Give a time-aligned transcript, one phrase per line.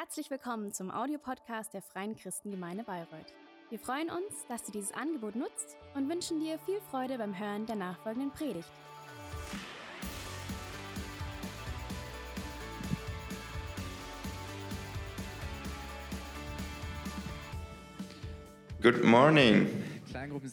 [0.00, 3.34] Herzlich willkommen zum Audiopodcast der Freien Christengemeinde Bayreuth.
[3.68, 7.66] Wir freuen uns, dass du dieses Angebot nutzt und wünschen dir viel Freude beim Hören
[7.66, 8.70] der nachfolgenden Predigt.
[18.80, 19.68] Good morning.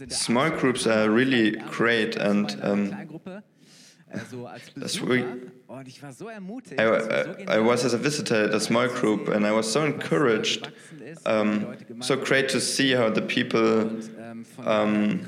[0.10, 2.94] Small groups are really great and um,
[4.78, 5.24] das we,
[6.78, 9.84] I, I, I was as a visitor at a small group and I was so
[9.84, 10.72] encouraged,
[11.26, 13.90] um, so great to see how the people
[14.66, 15.20] um,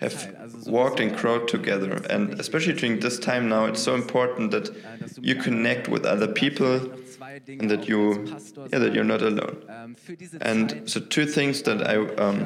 [0.00, 1.92] have walked and grown together.
[2.10, 4.74] And especially during this time now, it's so important that
[5.20, 6.80] you connect with other people
[7.48, 8.24] and that you
[8.70, 9.96] yeah that you're not alone.
[10.40, 12.38] and so two things that i um,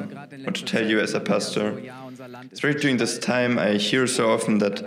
[0.45, 1.65] want to tell you as a pastor.
[2.51, 4.83] especially during this time i hear so often that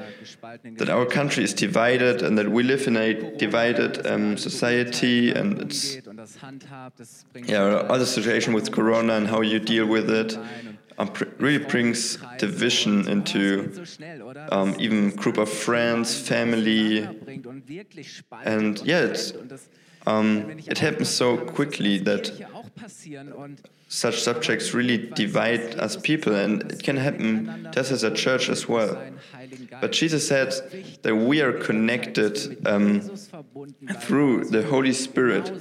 [0.78, 5.60] that our country is divided and that we live in a divided um, society and
[5.62, 5.98] it's
[7.44, 10.36] yeah all the situation with corona and how you deal with it
[10.98, 13.84] um, really brings division into
[14.50, 17.02] um, even group of friends, family,
[18.44, 19.32] and yeah, it's
[20.06, 22.30] um, it happens so quickly that
[23.88, 28.66] such subjects really divide us people, and it can happen just as a church as
[28.66, 28.96] well.
[29.80, 30.52] But Jesus said
[31.02, 33.00] that we are connected um,
[34.00, 35.52] through the Holy Spirit,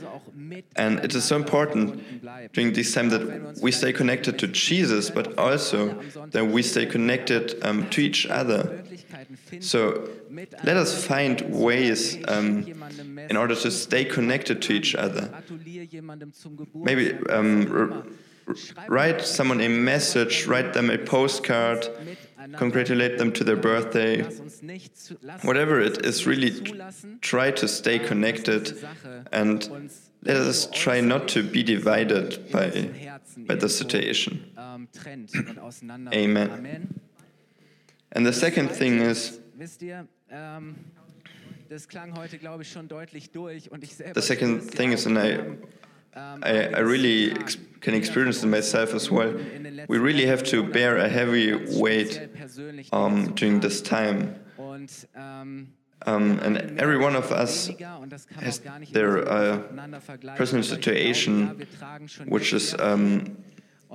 [0.76, 5.38] and it is so important during this time that we stay connected to Jesus, but
[5.38, 8.84] also that we stay connected um, to each other.
[9.60, 10.10] So
[10.64, 12.66] let us find ways um,
[13.30, 15.30] in order to stay connected to each other.
[16.74, 18.18] Maybe um,
[18.88, 21.88] write someone a message, write them a postcard,
[22.58, 24.24] congratulate them to their birthday.
[25.44, 26.52] Whatever it is, really
[27.22, 28.86] try to stay connected
[29.32, 29.90] and
[30.24, 32.90] let us try not to be divided by,
[33.38, 34.52] by the situation.
[36.14, 37.00] Amen.
[38.14, 39.40] And the second thing is,
[44.14, 45.40] the second thing is, and I,
[46.44, 49.34] I, I really ex can experience it myself as well,
[49.88, 52.30] we really have to bear a heavy weight
[52.92, 54.36] um, during this time.
[56.04, 57.70] Um, and every one of us
[58.36, 58.60] has
[58.92, 59.60] their uh,
[60.36, 61.68] personal situation,
[62.28, 63.38] which is um,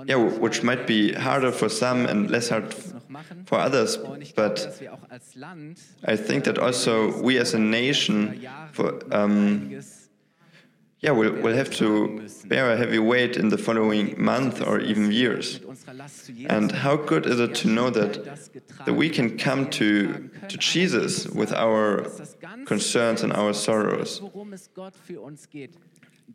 [0.05, 2.75] yeah, which might be harder for some and less hard
[3.47, 3.97] for others.
[4.35, 4.83] But
[6.05, 9.81] I think that also we as a nation, for, um,
[11.01, 15.13] yeah, we'll, we'll have to bear a heavy weight in the following month or even
[15.13, 15.61] years.
[16.49, 18.25] And how good is it to know that,
[18.85, 22.07] that we can come to, to Jesus with our
[22.67, 24.21] concerns and our sorrows?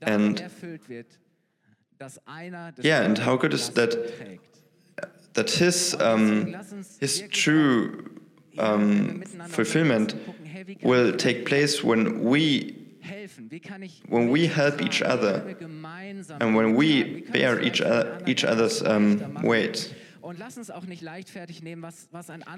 [0.02, 0.44] And
[2.84, 3.92] yeah, and how good is that
[5.34, 6.56] that his um,
[7.00, 8.10] his true
[8.58, 10.16] um, fulfillment
[10.84, 12.78] will take place when we
[14.10, 15.56] when we help each other
[16.40, 19.94] and when we bear each, other, each other's um, weight.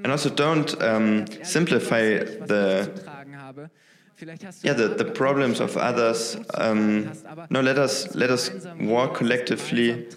[0.04, 2.92] And also don't um, simplify the
[4.62, 6.38] yeah, the, the problems of others.
[6.56, 7.12] Um,
[7.50, 10.08] no, let us let us walk collectively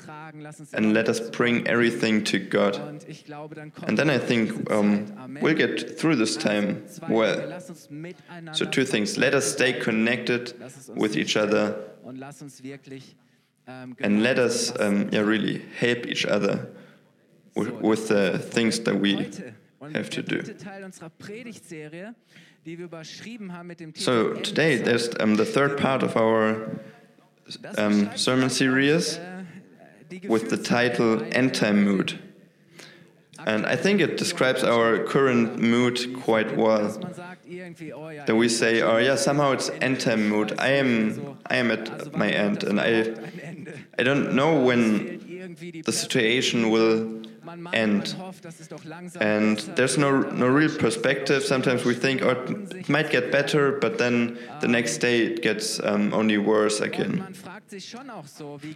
[0.73, 2.77] and let us bring everything to God.
[3.83, 7.61] And then I think um, we'll get through this time well.
[8.53, 10.55] So two things: let us stay connected
[10.95, 11.77] with each other,
[13.67, 16.69] and let us um, yeah really help each other
[17.55, 19.31] with, with the things that we
[19.93, 20.43] have to do.
[23.95, 26.71] So today there's um, the third part of our
[27.79, 29.21] um, sermon series
[30.29, 32.19] with the title End Time Mood.
[33.47, 36.89] And I think it describes our current mood quite well.
[38.27, 40.55] That we say, oh yeah, somehow it's end time mood.
[40.59, 43.15] I am, I am at my end, and I,
[43.99, 45.53] I don't know when
[45.85, 47.23] the situation will
[47.73, 48.15] end.
[49.21, 51.43] And there's no, no real perspective.
[51.43, 55.81] Sometimes we think, oh, it might get better, but then the next day it gets
[55.81, 57.35] um, only worse again.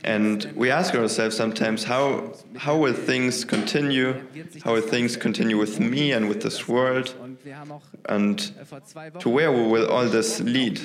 [0.05, 4.22] And we ask ourselves sometimes, how, how will things continue?
[4.64, 7.14] How will things continue with me and with this world?
[8.06, 8.38] And
[9.20, 10.81] to where will all this lead?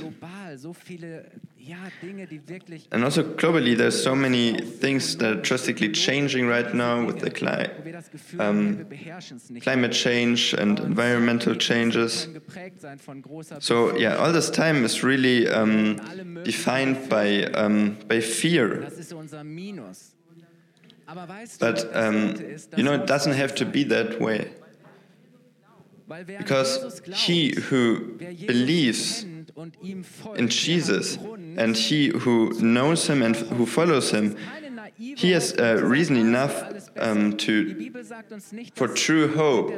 [2.91, 7.31] And also globally, there's so many things that are drastically changing right now with the
[7.31, 7.67] cli
[8.39, 8.85] um,
[9.61, 12.27] climate change and environmental changes.
[13.59, 15.95] So yeah, all this time is really um,
[16.43, 18.87] defined by um, by fear.
[21.59, 22.35] But um,
[22.75, 24.51] you know, it doesn't have to be that way.
[26.07, 29.25] Because he who believes
[30.35, 31.17] in Jesus
[31.57, 34.35] and he who knows him and who follows him,
[34.97, 37.91] he has uh, reason enough um, to
[38.75, 39.71] for true hope,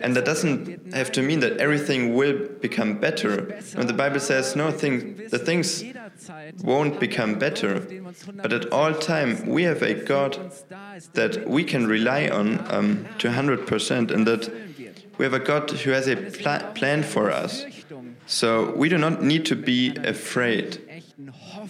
[0.00, 3.60] and that doesn't have to mean that everything will become better.
[3.74, 5.84] When the Bible says no, thing, the things
[6.62, 7.86] won't become better,
[8.34, 10.52] but at all time we have a God
[11.14, 14.52] that we can rely on um, to 100%, and that
[15.18, 17.64] we have a God who has a pl plan for us.
[18.32, 20.80] So we do not need to be afraid,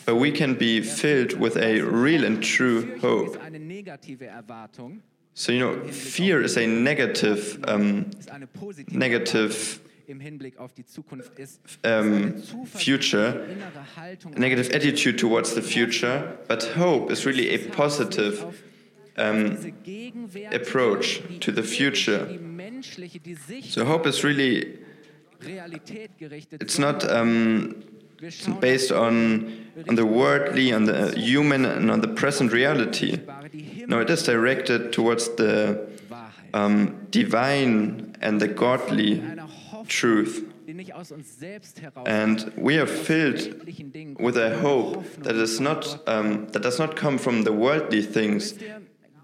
[0.07, 3.37] but we can be filled with a real and true hope.
[5.35, 8.13] So, you know, fear is a negative, um,
[8.93, 9.81] negative
[11.83, 13.57] um, future,
[14.37, 18.63] negative attitude towards the future, but hope is really a positive
[19.17, 19.75] um,
[20.53, 22.39] approach to the future.
[23.63, 24.79] So hope is really
[26.61, 27.83] it's not um,
[28.61, 33.19] based on on the worldly, on the human, and on the present reality.
[33.87, 35.89] No, it is directed towards the
[36.55, 39.23] um, divine and the godly
[39.89, 40.47] truth.
[42.07, 43.67] And we are filled
[44.21, 48.55] with a hope that is not um, that does not come from the worldly things,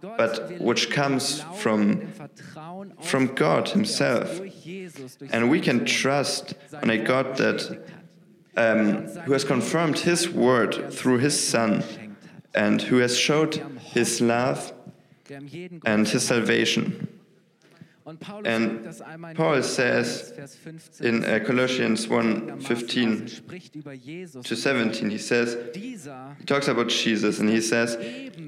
[0.00, 2.12] but which comes from
[3.00, 4.40] from God Himself.
[5.32, 7.82] And we can trust on a God that
[8.56, 11.84] um, who has confirmed His word through His Son,
[12.54, 14.72] and who has showed His love
[15.84, 17.17] and His salvation.
[18.44, 20.32] And Paul says
[21.00, 23.26] in uh, Colossians 1 15
[24.42, 27.98] to 17, he says, he talks about Jesus and he says,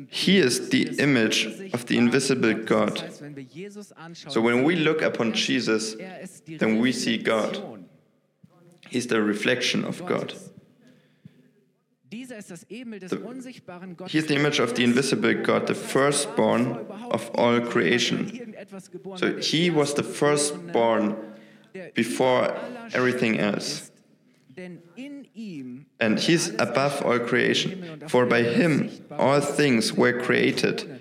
[0.08, 3.02] He is the image of the invisible God.
[4.28, 5.94] So when we look upon Jesus,
[6.46, 7.84] then we see God.
[8.88, 10.34] He's the reflection of God.
[12.10, 12.16] The,
[14.08, 18.54] he the image of the invisible God, the firstborn of all creation.
[19.16, 21.16] So he was the firstborn
[21.94, 22.52] before
[22.92, 23.92] everything else.
[26.00, 28.02] And he's above all creation.
[28.08, 31.00] For by him all things were created,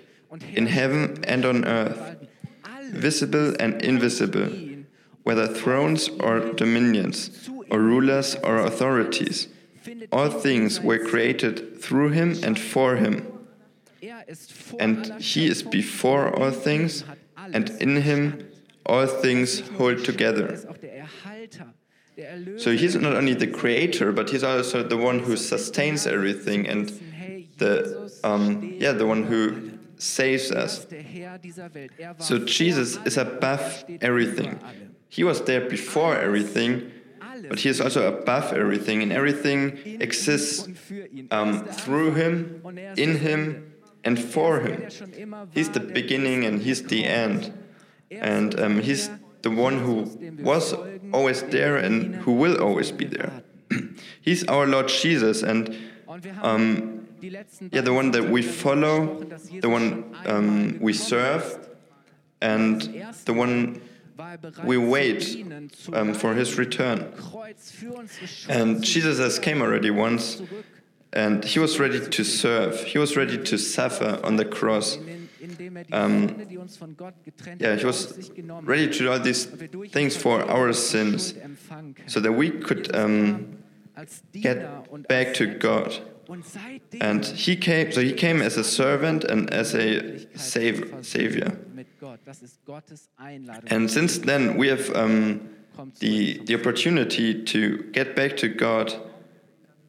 [0.54, 2.18] in heaven and on earth,
[2.92, 4.48] visible and invisible,
[5.24, 9.48] whether thrones or dominions, or rulers or authorities.
[10.12, 13.26] All things were created through him and for him.
[14.78, 17.04] And he is before all things,
[17.36, 18.48] and in him
[18.86, 20.58] all things hold together.
[22.56, 26.88] So he's not only the creator, but he's also the one who sustains everything and
[27.56, 30.86] the um, yeah the one who saves us.
[32.18, 34.58] So Jesus is above everything.
[35.08, 36.92] He was there before everything,
[37.48, 40.68] but he is also above everything, and everything exists
[41.30, 42.62] um, through him,
[42.96, 43.72] in him,
[44.04, 44.88] and for him.
[45.52, 47.52] He's the beginning and he's the end.
[48.10, 49.10] And um, he's
[49.42, 50.74] the one who was
[51.12, 53.42] always there and who will always be there.
[54.20, 55.76] he's our Lord Jesus, and
[56.42, 59.22] um, yeah, the one that we follow,
[59.60, 61.68] the one um, we serve,
[62.40, 62.80] and
[63.26, 63.80] the one
[64.64, 65.44] we wait
[65.92, 67.12] um, for his return.
[68.48, 70.42] And Jesus has came already once,
[71.12, 72.84] and he was ready to serve.
[72.84, 74.98] He was ready to suffer on the cross.
[75.92, 76.36] Um,
[77.58, 78.30] yeah, he was
[78.62, 79.46] ready to do all these
[79.90, 81.34] things for our sins,
[82.06, 83.58] so that we could um,
[84.32, 85.98] get back to God.
[87.00, 91.58] And he came, so he came as a servant and as a save, savior.
[93.66, 95.48] And since then, we have um,
[95.98, 98.94] the, the opportunity to get back to God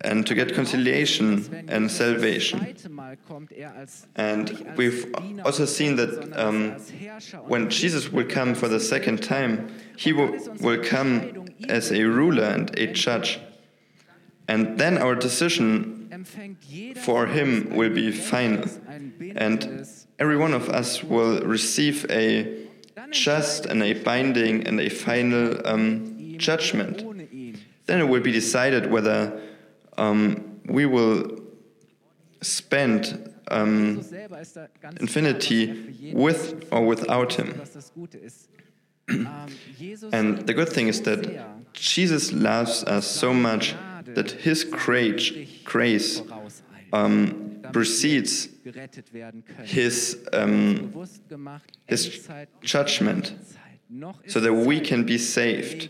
[0.03, 2.75] and to get conciliation and salvation.
[4.15, 5.13] And we've
[5.45, 6.71] also seen that um,
[7.48, 12.45] when Jesus will come for the second time, he will, will come as a ruler
[12.45, 13.39] and a judge.
[14.48, 16.00] And then our decision
[16.98, 18.70] for him will be final.
[19.36, 19.88] And
[20.20, 22.68] every one of us will receive a
[23.12, 27.04] just and a binding and a final um, judgment.
[27.86, 29.42] Then it will be decided whether
[29.98, 31.42] um, we will
[32.42, 34.04] spend um,
[35.00, 37.62] infinity with or without him.
[40.13, 46.22] And the good thing is that Jesus loves us so much that his grace
[46.93, 48.50] um, precedes
[49.63, 50.93] his, um,
[51.88, 52.29] his
[52.62, 53.34] judgment
[54.27, 55.89] so that we can be saved.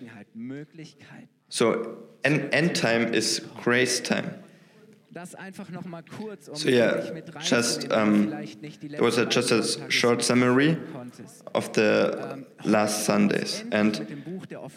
[1.50, 4.44] So end, end time is grace time.
[6.54, 10.78] So yeah, just um, it was a, just a short summary
[11.54, 13.94] of the last Sundays, and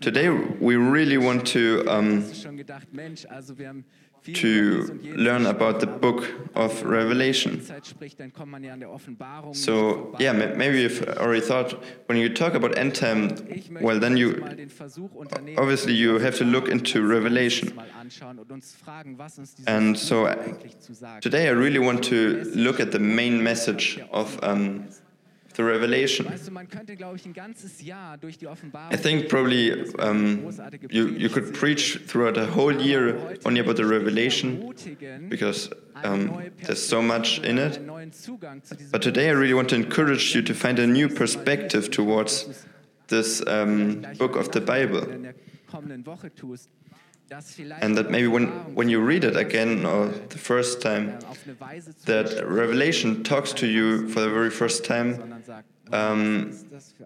[0.00, 2.24] today we really want to um,
[4.32, 7.60] to learn about the book of Revelation.
[9.52, 13.36] So, yeah, maybe you've already thought when you talk about end time,
[13.82, 14.42] well, then you
[15.58, 17.78] obviously you have to look into Revelation.
[19.66, 20.26] And so
[21.20, 24.88] today I really want to look at the main message of um,
[25.54, 26.26] the revelation.
[28.90, 30.50] I think probably um,
[30.90, 34.74] you, you could preach throughout a whole year only about the revelation
[35.28, 35.70] because
[36.02, 37.80] um, there's so much in it.
[38.90, 42.64] But today I really want to encourage you to find a new perspective towards
[43.08, 45.06] this um, book of the Bible
[47.80, 51.18] and that maybe when, when you read it again or the first time,
[52.04, 55.42] that Revelation talks to you for the very first time
[55.92, 56.52] um,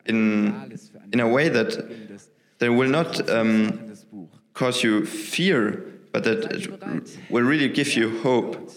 [0.07, 0.79] in,
[1.13, 1.89] in a way that,
[2.59, 3.95] that will not um,
[4.55, 8.71] cause you fear, but that it will really give you hope.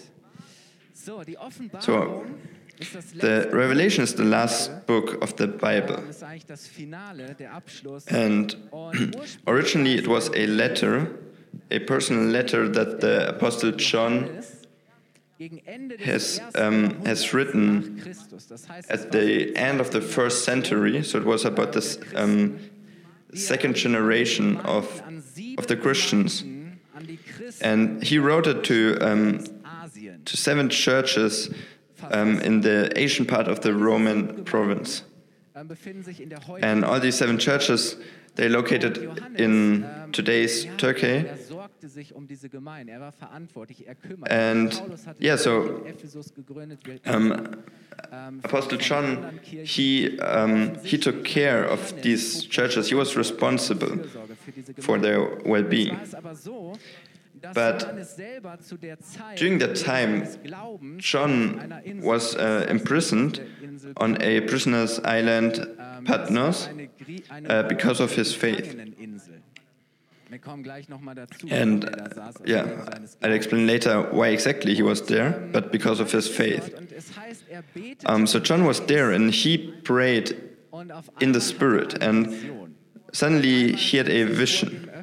[0.94, 2.24] So,
[3.14, 6.02] the Revelation is the last book of the Bible.
[8.08, 8.56] And
[9.46, 11.18] originally it was a letter
[11.70, 14.42] a personal letter that the Apostle John
[16.00, 18.02] has, um, has written
[18.88, 21.02] at the end of the first century.
[21.02, 22.58] So it was about the um,
[23.34, 25.02] second generation of,
[25.58, 26.44] of the Christians.
[27.60, 29.44] And he wrote it to, um,
[30.24, 31.50] to seven churches
[32.10, 35.02] um, in the Asian part of the Roman province.
[36.60, 37.96] And all these seven churches,
[38.34, 38.98] they're located
[39.36, 41.24] in today's Turkey.
[44.28, 44.72] And
[45.18, 45.84] yeah, so
[47.04, 52.88] um, Apostle John, he, um, he took care of these churches.
[52.88, 53.98] He was responsible
[54.80, 55.98] for their well-being.
[57.54, 57.78] But
[59.36, 60.26] during that time,
[60.98, 63.40] John was uh, imprisoned
[63.96, 66.68] on a prisoner's island, ähm, Patmos,
[67.48, 68.76] uh, because of his faith.
[71.50, 71.84] And
[72.44, 72.84] yeah,
[73.22, 76.72] I'll explain later why exactly he was there, but because of his faith.
[76.72, 80.34] Er um, so John was there and he prayed
[81.20, 82.74] in the Spirit, and
[83.12, 85.01] suddenly he had a vision.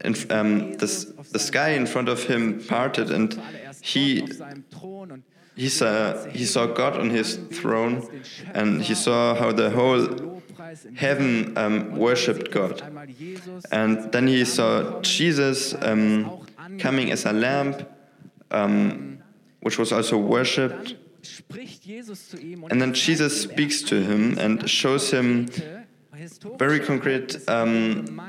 [0.00, 3.40] And um, the, the sky in front of him parted, and
[3.80, 4.26] he
[5.56, 8.08] he saw, he saw God on his throne,
[8.54, 10.40] and he saw how the whole
[10.94, 12.82] heaven um, worshipped God.
[13.70, 16.46] And then he saw Jesus um,
[16.78, 17.74] coming as a lamb,
[18.50, 19.18] um,
[19.60, 20.94] which was also worshipped.
[22.70, 25.48] And then Jesus speaks to him and shows him
[26.58, 28.20] very concrete um,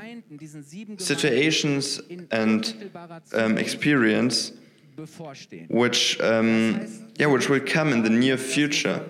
[0.98, 2.90] situations and
[3.34, 4.52] um, experience
[5.68, 6.86] which, um,
[7.16, 9.04] yeah, which will come in the near future.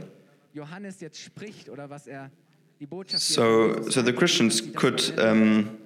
[3.06, 5.78] So, so the Christians could, um,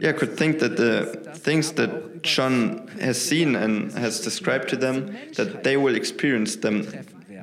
[0.00, 5.16] yeah, could think that the things that John has seen and has described to them,
[5.36, 6.86] that they will experience them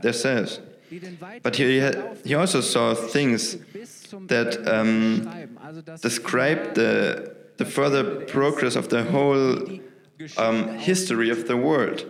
[0.02, 0.60] themselves.
[1.42, 1.92] But he,
[2.24, 3.58] he also saw things
[4.28, 5.55] that um,
[6.02, 9.80] describe the, the further progress of the whole
[10.38, 12.10] um, history of the world.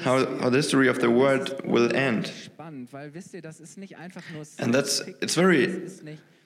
[0.00, 2.32] How, how the history of the world will end.
[4.58, 5.88] And that's it's very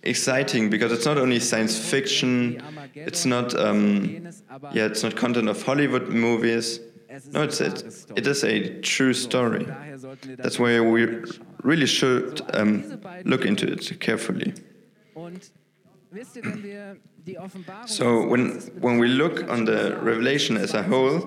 [0.03, 2.63] exciting because it's not only science fiction,
[2.95, 4.27] it's not um,
[4.73, 6.81] yeah, it's not content of Hollywood movies.
[7.33, 9.67] No, it's, it's it is a true story.
[10.39, 11.07] That's why we
[11.63, 14.55] really should um, look into it carefully.
[17.87, 21.23] So when when we look on the Revelation as a whole,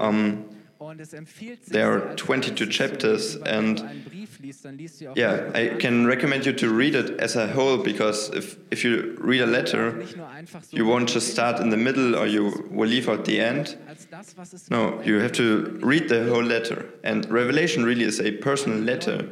[0.00, 0.44] um,
[1.66, 3.80] there are 22 chapters, and
[5.16, 9.16] yeah, I can recommend you to read it as a whole because if, if you
[9.18, 10.04] read a letter,
[10.70, 13.76] you won't just start in the middle or you will leave out the end.
[14.70, 16.86] No, you have to read the whole letter.
[17.02, 19.28] And Revelation really is a personal letter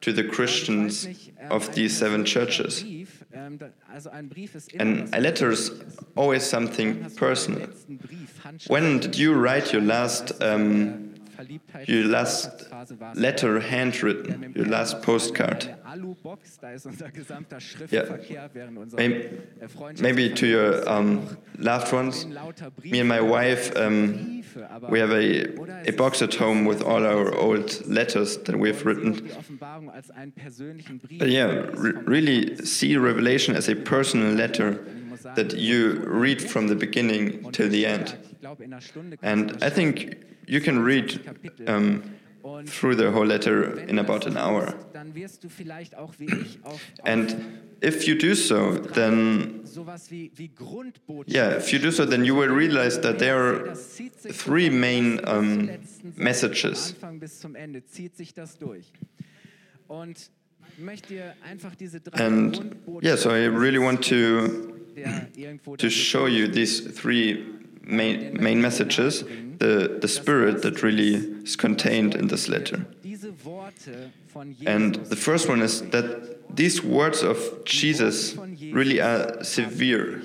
[0.00, 1.06] to the Christians
[1.50, 2.84] of these seven churches.
[4.80, 5.70] And a letter is
[6.16, 7.68] always something personal.
[8.68, 11.14] When did you write your last um,
[11.86, 12.64] your last
[13.14, 15.74] letter handwritten, your last postcard.
[17.90, 18.02] Yeah.
[20.00, 22.26] Maybe to your um, loved ones.
[22.84, 24.42] Me and my wife, um,
[24.88, 29.30] we have a, a box at home with all our old letters that we've written.
[31.18, 34.84] But yeah, re really see Revelation as a personal letter
[35.34, 38.16] that you read from the beginning till the end.
[39.22, 41.20] And I think you can read
[41.66, 42.02] um,
[42.66, 44.74] through the whole letter in about an hour.
[47.04, 49.64] And if you do so, then
[51.26, 55.70] yeah, if you do so, then you will realize that there are three main um,
[56.16, 56.94] messages.
[62.14, 64.72] And yeah, so I really want to
[65.76, 67.55] to show you these three
[67.86, 69.24] main, main messages,
[69.58, 72.86] the, the spirit that really is contained in this letter.
[74.66, 80.22] And the first one is that these words of Jesus really are severe.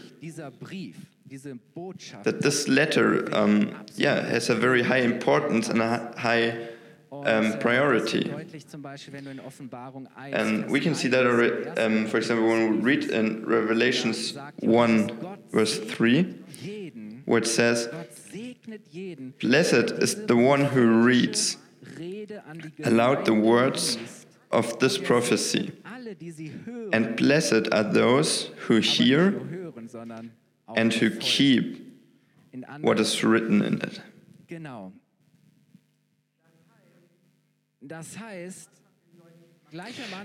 [2.24, 6.68] That this letter, um, yeah, has a very high importance and a high
[7.12, 8.30] um, priority.
[10.16, 15.80] And we can see that, um, for example, when we read in Revelations 1, verse
[15.80, 16.36] 3
[17.32, 17.88] where it says,
[19.40, 21.56] Blessed is the one who reads
[22.84, 23.98] aloud the words
[24.52, 25.72] of this prophecy,
[26.92, 29.30] and blessed are those who hear
[30.76, 31.66] and who keep
[32.82, 34.02] what is written in it.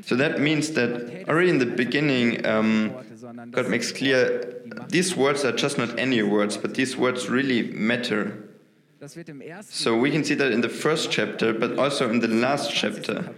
[0.02, 2.92] So that means that already in the beginning, um,
[3.52, 8.48] God makes clear these words are just not any words, but these words really matter.
[9.62, 13.34] So we can see that in the first chapter, but also in the last chapter,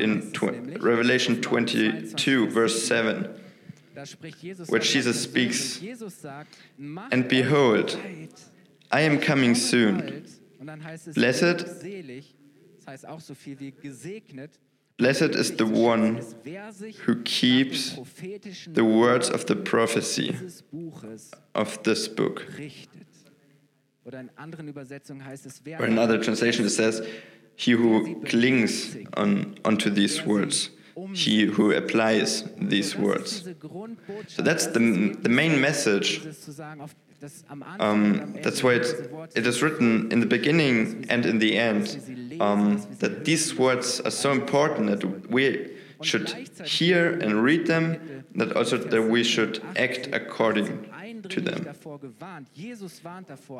[0.00, 3.28] in tw Revelation 22, verse 7,
[4.66, 5.80] where Jesus speaks,
[7.12, 7.96] And behold,
[8.90, 10.26] I am coming soon.
[11.14, 11.66] Blessed
[14.98, 16.22] Blessed is the one
[17.04, 17.96] who keeps
[18.66, 20.36] the words of the prophecy
[21.54, 22.46] of this book.
[24.04, 24.30] Or in
[25.92, 27.06] another translation, it says,
[27.56, 30.70] He who clings on, onto these words,
[31.14, 33.48] he who applies these words.
[34.28, 36.20] So that's the, the main message
[37.78, 42.86] um, that's why it, it is written in the beginning and in the end um,
[42.98, 46.28] that these words are so important that we should
[46.64, 50.88] hear and read them, that also that we should act according
[51.28, 51.66] to them.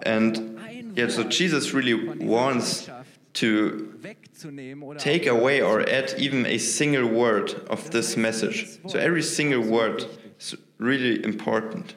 [0.04, 2.90] And yeah, so Jesus really wants
[3.34, 3.98] to
[4.98, 8.78] take away or add even a single word of this message.
[8.88, 10.04] So every single word
[10.38, 11.94] is really important.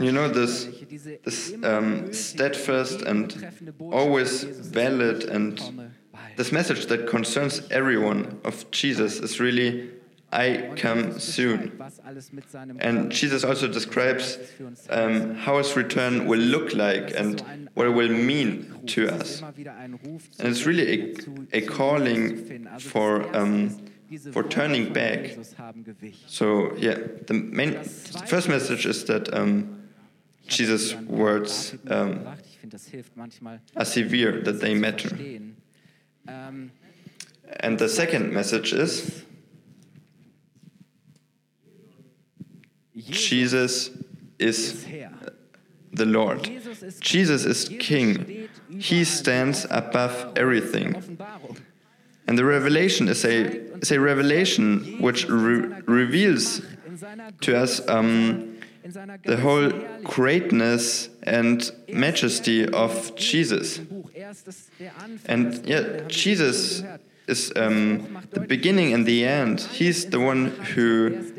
[0.00, 0.68] You know, this,
[1.24, 3.32] this um, steadfast and
[3.90, 5.92] always valid and
[6.36, 9.90] this message that concerns everyone of Jesus is really
[10.30, 11.82] I come soon.
[12.80, 14.38] And Jesus also describes
[14.90, 17.40] um, how his return will look like and
[17.72, 19.42] what it will mean to us.
[19.42, 21.14] And it's really
[21.52, 23.87] a, a calling for um,
[24.32, 25.36] for turning back.
[26.26, 29.88] So yeah, the main the first message is that um,
[30.46, 32.26] Jesus' words um,
[33.76, 35.16] are severe, that they matter.
[36.26, 39.24] And the second message is
[42.96, 43.90] Jesus
[44.38, 44.86] is
[45.92, 46.50] the Lord.
[47.00, 48.48] Jesus is King.
[48.78, 51.18] He stands above everything.
[52.28, 53.46] And the revelation is a,
[53.80, 56.60] is a revelation which re reveals
[57.40, 58.58] to us um,
[59.24, 59.70] the whole
[60.04, 63.80] greatness and majesty of Jesus.
[65.24, 66.82] And yeah, Jesus
[67.26, 69.60] is um, the beginning and the end.
[69.60, 71.32] He's the one who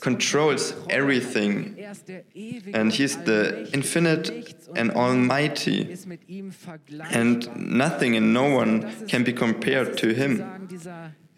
[0.00, 1.76] controls everything,
[2.74, 5.96] and He's the infinite and almighty,
[7.10, 10.68] and nothing and no one can be compared to Him.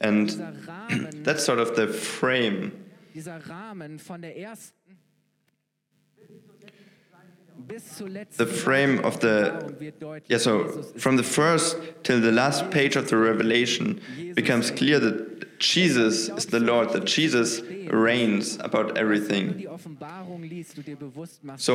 [0.01, 0.29] And
[1.25, 2.85] that's sort of the frame.
[8.37, 9.75] The frame of the
[10.29, 14.01] yeah so from the first till the last page of the revelation
[14.35, 19.67] becomes clear that Jesus is the Lord that Jesus reigns about everything.
[21.57, 21.73] so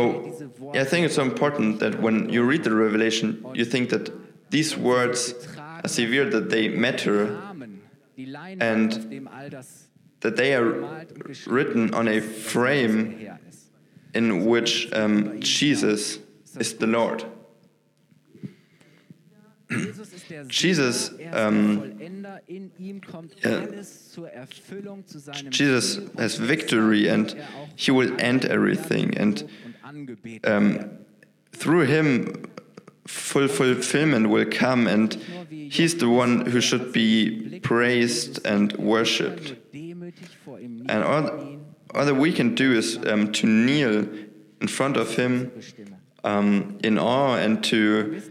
[0.74, 4.12] yeah, I think it's so important that when you read the revelation you think that
[4.50, 7.38] these words are severe that they matter
[8.60, 8.90] and
[10.22, 11.06] that they are
[11.48, 13.39] written on a frame
[14.14, 16.20] in which um, Jesus
[16.58, 17.24] is the Lord.
[20.48, 22.00] Jesus, um,
[23.44, 23.66] yeah,
[25.50, 27.40] Jesus has victory and
[27.76, 29.16] he will end everything.
[29.16, 29.48] And
[30.44, 30.98] um,
[31.52, 32.46] through him,
[33.06, 35.14] full fulfillment will come, and
[35.50, 39.56] he's the one who should be praised and worshipped.
[40.48, 41.49] And all,
[41.96, 44.08] all that we can do is um, to kneel
[44.62, 45.52] in front of him
[46.24, 48.22] um, in awe and to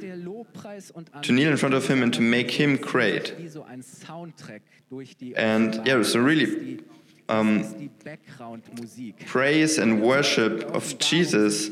[1.23, 3.35] to kneel in front of him and to make him great.
[5.37, 6.81] And yeah, so really
[7.29, 7.91] um,
[9.27, 11.71] praise and worship of Jesus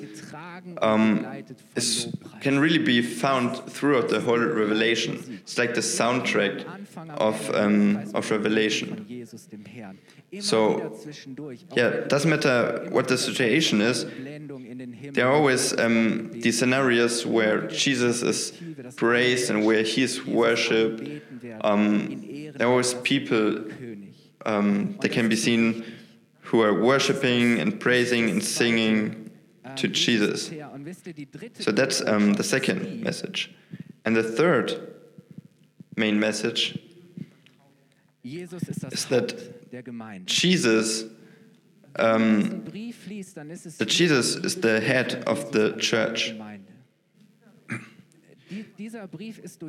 [0.83, 5.40] um, is, can really be found throughout the whole Revelation.
[5.42, 6.64] It's like the soundtrack
[7.11, 9.27] of, um, of Revelation.
[10.40, 10.99] So,
[11.75, 14.05] yeah, doesn't matter what the situation is,
[15.12, 18.53] there are always um, these scenarios where Jesus is
[18.97, 21.25] praised and where he is worshipped.
[21.62, 22.23] Um,
[22.57, 23.64] there are always people
[24.47, 25.85] um, that can be seen
[26.41, 29.31] who are worshiping and praising and singing
[29.75, 30.51] to Jesus.
[31.59, 33.55] So that's um, the second message.
[34.05, 34.95] And the third
[35.97, 36.79] main message
[38.23, 41.05] is that Jesus,
[41.97, 46.33] um, that Jesus is the head of the church.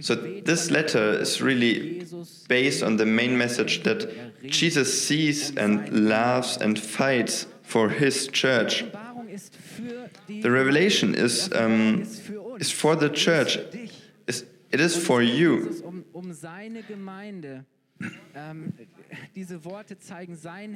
[0.02, 2.06] So this letter is really
[2.48, 8.86] based on the main message that Jesus sees and loves and fights for his church.
[10.28, 12.04] The revelation is, um,
[12.60, 13.58] is for the church.
[13.58, 16.04] it is for you.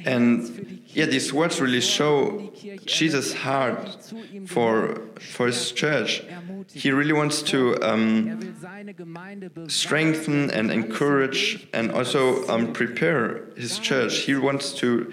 [0.06, 2.52] And yeah, these words really show
[2.86, 3.98] Jesus' heart
[4.48, 6.24] for, for his church.
[6.74, 8.56] He really wants to um,
[9.68, 14.20] strengthen and encourage and also um, prepare his church.
[14.20, 15.12] He wants to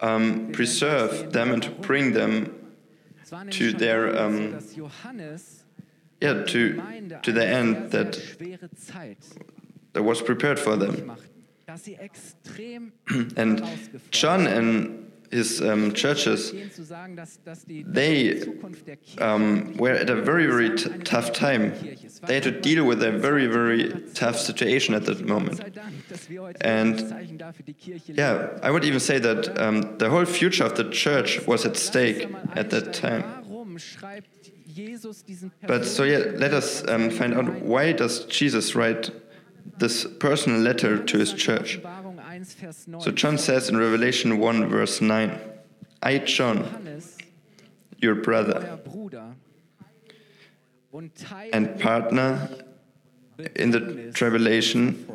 [0.00, 2.54] um, preserve them and to bring them
[3.50, 4.58] to their um,
[6.20, 6.82] yeah to
[7.22, 8.14] to the end that
[9.92, 11.16] that was prepared for them.
[13.36, 13.64] And
[14.10, 16.52] John and his um, churches,
[17.68, 18.42] they
[19.18, 21.74] um, were at a very, very tough time.
[22.26, 25.60] They had to deal with a very, very tough situation at that moment.
[26.60, 27.42] And
[28.06, 31.76] yeah, I would even say that um, the whole future of the church was at
[31.76, 33.44] stake at that time.
[35.66, 39.10] But so yeah, let us um, find out why does Jesus write
[39.76, 41.80] this personal letter to his church.
[43.00, 45.38] So John says in Revelation 1, verse 9,
[46.02, 47.02] I, John,
[47.98, 48.78] your brother
[51.52, 52.48] and partner
[53.56, 55.06] in the tribulation.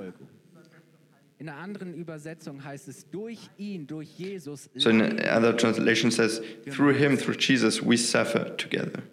[4.78, 9.04] So in other translation says, through him, through Jesus, we suffer together.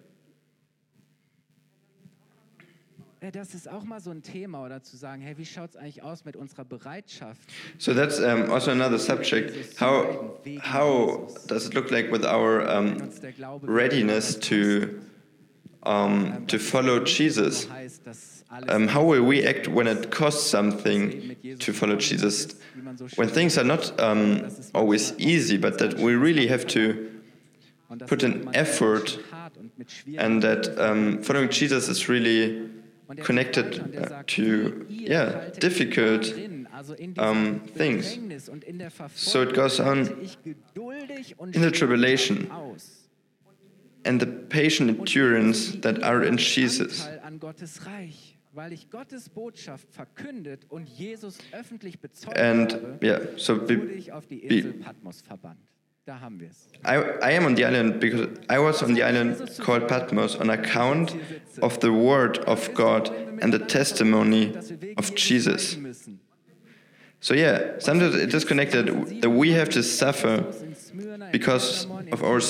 [3.29, 5.45] Das ist auch mal so ein Thema, oder zu sagen, hey, wie
[5.77, 7.51] eigentlich aus mit unserer Bereitschaft?
[7.77, 9.79] So that's um, also another subject.
[9.79, 12.97] How, how does it look like with our um,
[13.61, 15.01] readiness to,
[15.83, 17.67] um, to follow Jesus?
[18.67, 22.55] Um, how will we act when it costs something to follow Jesus?
[23.15, 27.21] When things are not um, always easy, but that we really have to
[28.07, 29.19] put an effort
[30.17, 32.70] and that um, following Jesus is really
[33.17, 36.33] connected uh, to yeah difficult
[37.17, 38.17] um, things.
[39.15, 40.29] So it goes on
[41.53, 42.49] in the tribulation
[44.05, 47.07] and the patient endurance that are in Jesus.
[52.35, 53.75] And yeah, so be,
[54.47, 54.83] be,
[56.07, 56.67] Da haben wir es.
[56.83, 60.49] I, I am on the island because I was on the island called Patmos on
[60.49, 61.15] account
[61.61, 64.51] of the word of God and the testimony
[64.97, 65.77] of Jesus.
[67.19, 70.43] So yeah, sometimes it is connected that we have to suffer
[71.31, 72.41] because of our,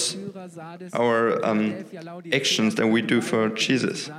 [0.94, 1.84] our um,
[2.32, 4.10] actions that we do for Jesus.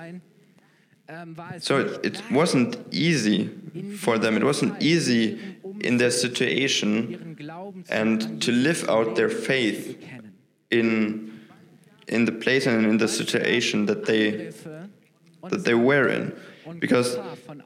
[1.58, 3.50] So it, it wasn't easy
[3.98, 4.36] for them.
[4.36, 5.38] It wasn't easy
[5.80, 7.36] in their situation
[7.88, 9.98] and to live out their faith
[10.70, 11.40] in
[12.08, 14.52] in the place and in the situation that they
[15.48, 16.34] that they were in
[16.78, 17.18] because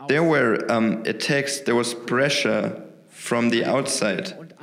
[0.08, 4.54] there were um, attacks there was pressure from the outside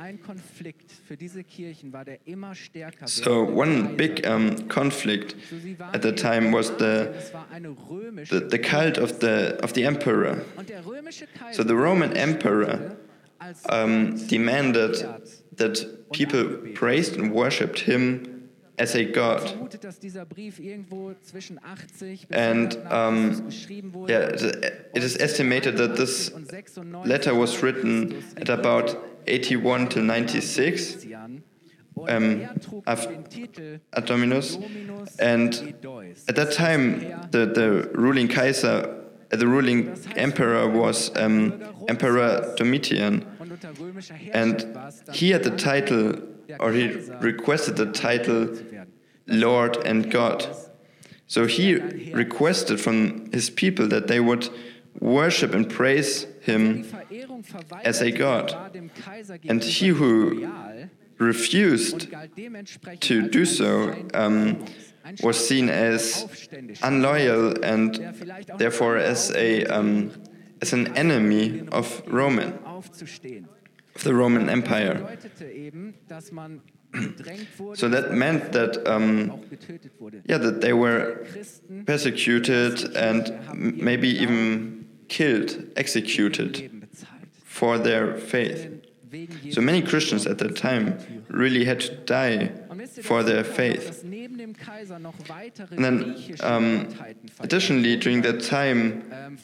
[3.06, 5.34] so one big um, conflict
[5.92, 7.12] at the time was the,
[8.30, 10.44] the, the cult of the of the emperor.
[11.52, 12.96] So the roman emperor
[13.68, 14.94] um, demanded
[15.56, 18.33] that people praised and worshipped him
[18.78, 19.42] as a god.
[22.30, 23.50] And um,
[24.08, 24.18] yeah,
[24.94, 26.32] it is estimated that this
[27.04, 31.06] letter was written at about 81 to 96
[32.08, 32.42] um,
[32.86, 34.58] ad Dominus.
[35.18, 35.74] And
[36.28, 43.26] at that time, the, the ruling Kaiser, the ruling emperor was um, Emperor Domitian.
[44.32, 44.78] And
[45.12, 46.20] he had the title,
[46.60, 46.88] or he
[47.20, 48.56] requested the title
[49.26, 50.46] Lord and God.
[51.26, 51.74] So he
[52.12, 54.48] requested from his people that they would
[55.00, 56.86] worship and praise him
[57.84, 58.54] as a god.
[59.48, 60.48] And he who
[61.18, 62.08] refused
[63.00, 64.64] to do so um,
[65.22, 66.48] was seen as
[66.82, 68.14] unloyal and
[68.58, 70.12] therefore as a um,
[70.60, 72.58] as an enemy of Roman
[73.94, 75.18] of the Roman Empire.
[77.74, 79.40] so that meant that um,
[80.26, 81.26] yeah that they were
[81.86, 83.32] persecuted and
[83.82, 86.88] maybe even killed, executed
[87.44, 88.83] for their faith.
[89.50, 90.98] So many Christians at that time
[91.28, 92.52] really had to die
[93.02, 94.04] for their faith.
[94.04, 96.94] And then, um,
[97.40, 99.38] additionally, during that time,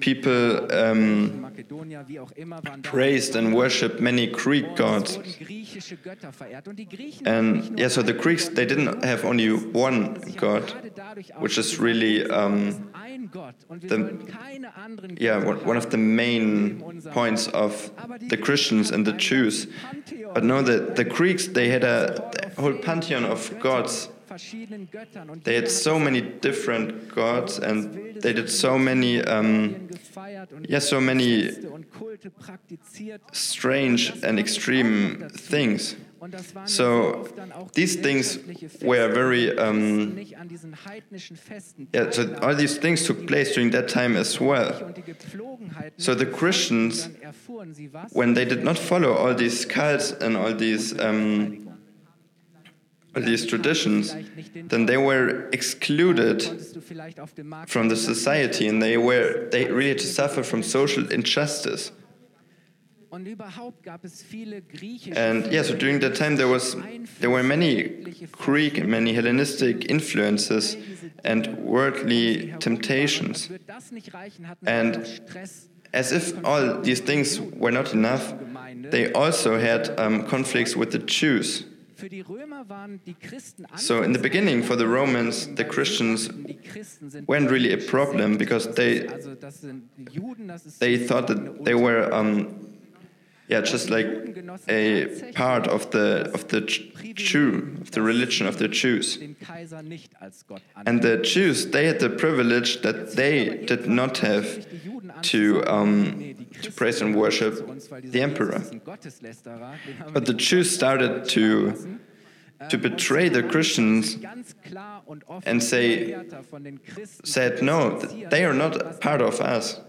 [0.00, 1.52] people um,
[2.82, 5.18] praised and worshipped many Greek gods.
[7.24, 10.89] And yeah, so the Greeks, they didn't have only one god,
[11.38, 12.90] which is really um,
[13.82, 17.90] the, yeah, one of the main points of
[18.28, 19.66] the Christians and the Jews.
[20.34, 24.08] But no, the, the Greeks, they had a whole pantheon of gods.
[25.42, 29.88] They had so many different gods and they did so many, um,
[30.68, 31.50] yeah, so many
[33.32, 35.96] strange and extreme things.
[36.66, 37.26] So
[37.72, 38.38] these things
[38.82, 40.18] were very, um,
[41.94, 44.92] yeah, so all these things took place during that time as well.
[45.96, 47.08] So the Christians,
[48.12, 51.66] when they did not follow all these cults and all these um,
[53.16, 54.14] all these traditions,
[54.54, 56.42] then they were excluded
[57.66, 61.92] from the society and they were they really had to suffer from social injustice.
[65.16, 66.76] And yeah, so during that time there was
[67.20, 67.88] there were many
[68.32, 70.76] Greek and many Hellenistic influences
[71.24, 73.48] and worldly temptations.
[74.66, 75.20] And
[75.92, 78.32] as if all these things were not enough,
[78.90, 81.64] they also had um, conflicts with the Jews.
[83.76, 86.30] So in the beginning, for the Romans, the Christians
[87.26, 89.06] weren't really a problem because they
[90.78, 92.69] they thought that they were um,
[93.50, 94.06] yeah, just like
[94.68, 99.18] a part of the of the Jew of the religion of the Jews.
[100.86, 104.46] And the Jews, they had the privilege that they did not have
[105.32, 107.54] to um, to praise and worship
[108.14, 108.62] the emperor.
[110.14, 111.98] But the Jews started to
[112.68, 114.18] to betray the Christians
[115.44, 115.88] and say
[117.24, 119.80] said no, they are not part of us.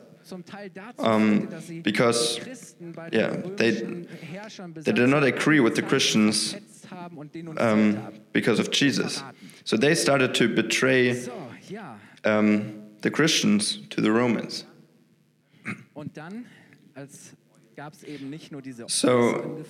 [0.99, 1.49] Um,
[1.81, 2.39] because
[3.11, 6.55] yeah, they, they did not agree with the Christians
[7.57, 9.23] um, because of Jesus.
[9.63, 11.27] So they started to betray
[12.23, 14.65] um, the Christians to the Romans.
[18.87, 19.63] So,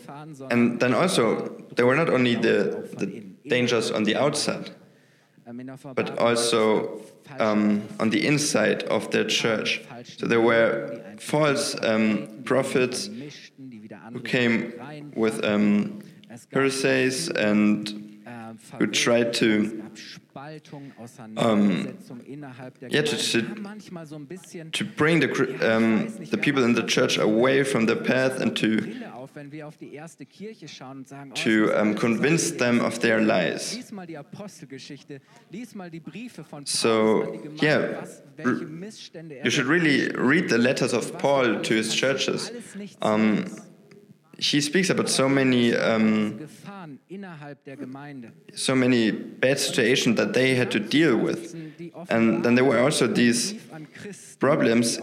[0.49, 4.71] and then also, there were not only the, the dangers on the outside,
[5.95, 7.01] but also
[7.39, 9.81] um, on the inside of their church.
[10.17, 13.09] So there were false um, prophets
[14.11, 16.01] who came with um,
[16.51, 18.21] heresies and
[18.77, 19.83] who tried to
[21.37, 21.97] um,
[22.89, 23.41] yeah, to, to,
[24.71, 25.29] to bring the,
[25.61, 28.77] um, the people in the church away from the path and to,
[31.35, 33.73] to um, convince them of their lies.
[36.65, 38.05] So, yeah,
[39.43, 42.51] you should really read the letters of Paul to his churches.
[43.01, 43.45] Um,
[44.41, 46.47] he speaks about so many um,
[48.55, 51.53] so many bad situations that they had to deal with.
[52.09, 53.53] And then there were also these
[54.39, 54.99] problems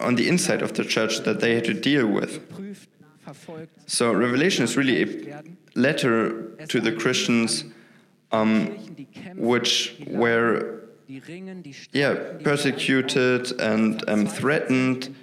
[0.00, 2.40] on the inside of the church that they had to deal with.
[3.86, 5.42] So revelation is really a
[5.74, 7.64] letter to the christians
[8.30, 8.66] um,
[9.36, 10.80] which were
[11.92, 15.14] yeah persecuted and um, threatened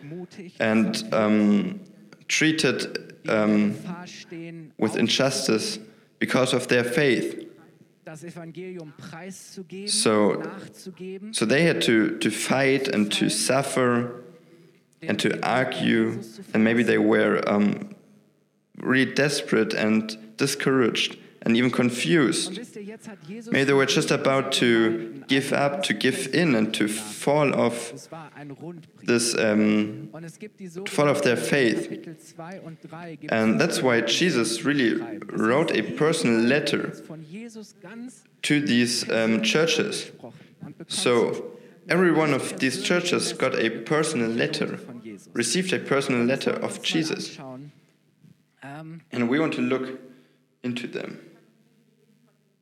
[0.60, 1.80] and um,
[2.28, 3.76] treated um,
[4.78, 5.80] with injustice
[6.20, 7.46] because of their faith.
[9.88, 10.52] So,
[11.32, 14.24] so they had to, to fight and to suffer
[15.02, 16.22] and to argue,
[16.54, 17.96] and maybe they were um,
[18.78, 22.60] really desperate and discouraged and even confused.
[23.52, 28.10] Maybe they were just about to give up, to give in, and to fall off
[29.04, 31.90] this, um, to fall off their faith.
[33.30, 34.96] And that's why Jesus really
[35.28, 36.94] wrote a personal letter
[38.44, 40.12] to these um, churches.
[40.88, 41.52] So
[41.88, 44.80] every one of these churches got a personal letter,
[45.34, 47.38] received a personal letter of Jesus.
[48.62, 50.00] And we want to look
[50.64, 51.29] into them.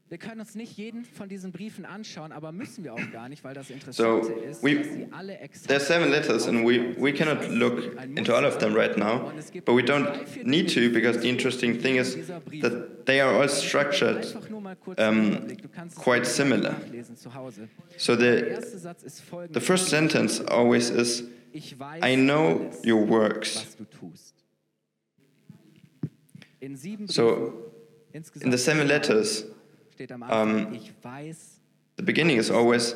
[0.10, 3.44] Wir können uns nicht jeden von diesen Briefen anschauen, aber müssen wir auch gar nicht,
[3.44, 7.12] weil das Interessante so ist, we, dass sie alle There's seven letters and we, we
[7.12, 9.34] cannot look into all of them right now,
[9.66, 10.08] but we don't
[10.46, 12.16] need to because the interesting thing is
[12.62, 14.26] that they are all structured
[14.98, 15.46] um,
[15.96, 16.76] quite similar.
[17.98, 18.64] So the,
[19.52, 21.24] the first sentence always is,
[22.02, 23.76] I know your works.
[27.08, 27.54] So
[28.14, 29.44] in the seven letters,
[30.30, 30.80] um,
[31.96, 32.96] the beginning is always,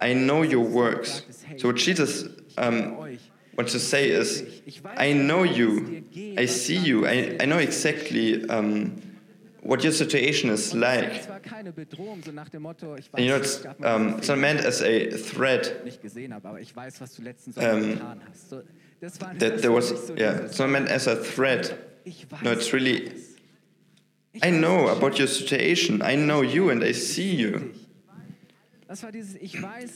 [0.00, 1.22] I know your works.
[1.56, 2.24] So what Jesus
[2.56, 2.96] um,
[3.56, 4.62] wants to say is,
[4.96, 6.04] I know you,
[6.36, 9.02] I see you, I, I know exactly um,
[9.62, 11.26] what your situation is like.
[11.52, 11.74] And
[13.18, 15.82] you know, it's, um, it's not meant as a threat.
[17.56, 18.20] Um,
[19.34, 21.76] that there was, yeah, it's not meant as a threat.
[22.42, 23.12] No, it's really
[24.42, 26.02] I know about your situation.
[26.02, 27.74] I know you and I see you.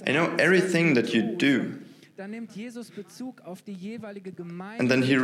[0.06, 1.80] I know everything that you do.
[2.18, 2.34] And
[4.90, 5.16] then he,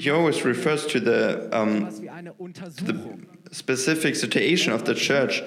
[0.00, 1.90] he always refers to the, um,
[2.52, 3.18] to the
[3.52, 5.42] specific situation of the church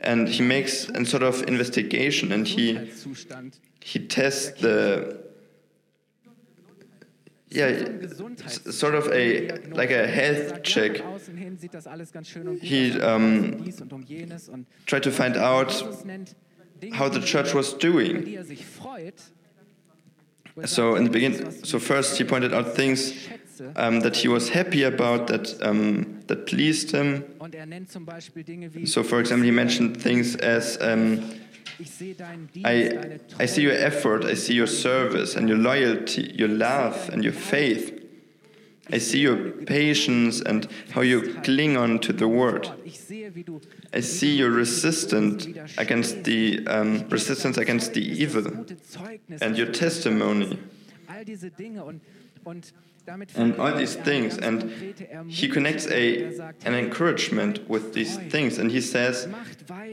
[0.00, 2.90] and he makes a sort of investigation and he,
[3.80, 5.29] he tests the,
[7.50, 7.84] yeah,
[8.70, 11.02] sort of a like a health check.
[12.62, 13.64] He um,
[14.86, 15.72] tried to find out
[16.92, 18.38] how the church was doing.
[20.64, 23.28] So in the beginning, so first he pointed out things
[23.76, 27.24] um, that he was happy about that um, that pleased him.
[28.86, 31.40] So for example, he mentioned things as um,
[32.64, 37.24] I, I see your effort, I see your service and your loyalty, your love and
[37.24, 37.96] your faith.
[38.92, 42.68] I see your patience and how you cling on to the word.
[43.92, 45.46] I see your resistance
[45.78, 48.66] against the um, resistance against the evil
[49.40, 50.58] and your testimony
[53.34, 54.70] and all these things and
[55.28, 59.28] he connects a an encouragement with these things and he says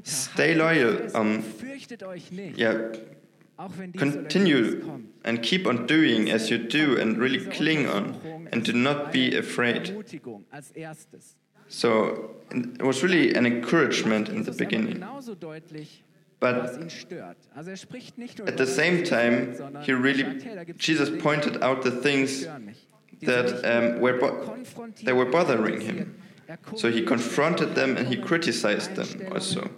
[0.04, 1.44] stay loyal um,
[2.56, 2.92] yeah
[3.98, 9.12] continue and keep on doing as you do and really cling on and do not
[9.12, 9.84] be afraid.
[11.70, 15.04] So it was really an encouragement in the beginning.
[16.40, 16.56] but
[18.46, 20.24] at the same time, he really,
[20.78, 22.48] Jesus pointed out the things
[23.22, 24.18] that um, were
[25.04, 26.22] they were bothering him.
[26.76, 29.70] So he confronted them and he criticized them also.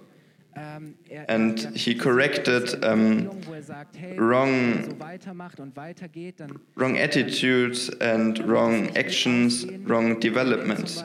[1.27, 3.29] And he corrected um,
[4.17, 4.99] wrong,
[6.75, 11.03] wrong attitudes and wrong actions, wrong developments.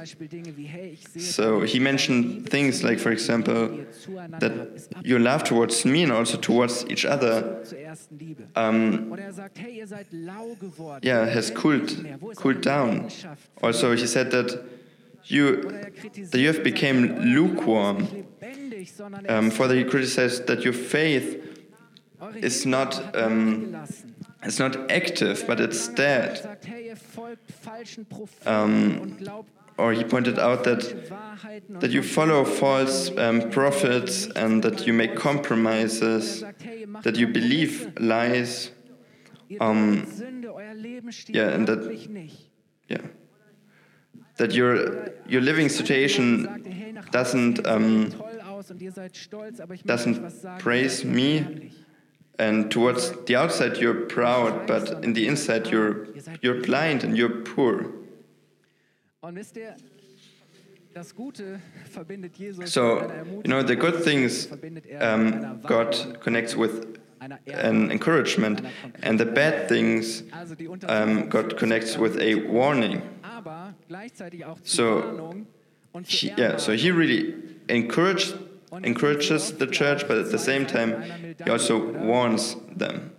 [1.19, 3.85] So he mentioned things like, for example,
[4.41, 7.65] that your love towards me and also towards each other.
[8.57, 9.17] Um,
[11.03, 13.11] yeah, has cooled, cooled down.
[13.63, 14.65] Also, he said that
[15.27, 15.63] you
[16.31, 18.27] that you have become lukewarm.
[19.29, 21.61] Um, further, he criticized that your faith
[22.37, 23.85] is not um,
[24.43, 26.59] it's not active, but it's dead.
[28.47, 29.19] Um,
[29.77, 31.11] or he pointed out that
[31.81, 36.45] that you follow false um, prophets and that you make compromises,
[37.03, 38.71] that you believe lies.
[39.61, 40.07] Um,
[41.29, 42.09] yeah, and that
[42.89, 42.99] yeah
[44.37, 48.13] that your your living situation doesn't um,
[49.85, 51.71] doesn't praise me
[52.39, 56.09] and towards the outside you're proud but in the inside you're
[56.43, 57.93] you're blind and you're poor.
[62.67, 63.11] So
[63.45, 64.49] you know the good things
[65.01, 68.61] um, god connects with an encouragement.
[69.03, 70.23] And the bad things
[70.89, 73.03] um, god connects with a warning
[74.65, 75.35] so
[76.07, 77.35] he, yeah so he really
[77.69, 78.35] encouraged
[78.83, 81.03] encourages the church, but at the same time,
[81.45, 83.13] he also warns them.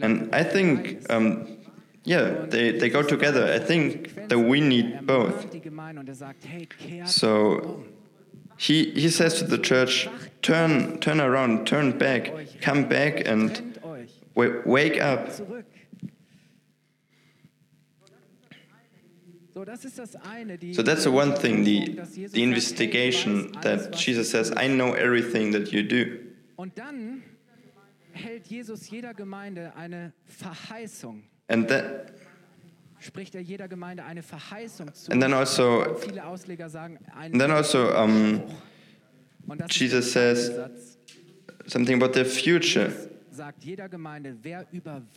[0.00, 1.58] And I think, um,
[2.04, 3.52] yeah, they, they go together.
[3.52, 5.46] I think that we need both.
[7.06, 7.84] So
[8.56, 10.08] he, he says to the church,
[10.42, 13.78] turn, turn around, turn back, come back and
[14.34, 15.30] wake up.
[20.74, 22.00] So that's the one thing, the,
[22.32, 26.24] the investigation that Jesus says, I know everything that you do.
[31.48, 32.12] And that,
[35.10, 35.96] And then also,
[37.14, 38.42] and then also um,
[39.68, 40.50] Jesus says
[41.66, 42.92] something about the future.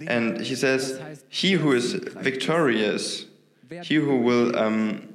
[0.07, 3.25] And he says, He who is victorious
[3.83, 5.13] he who will um,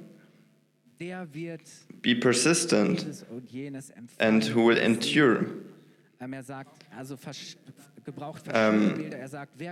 [2.01, 3.23] be persistent
[4.19, 5.45] and who will endure.
[8.53, 9.11] Um,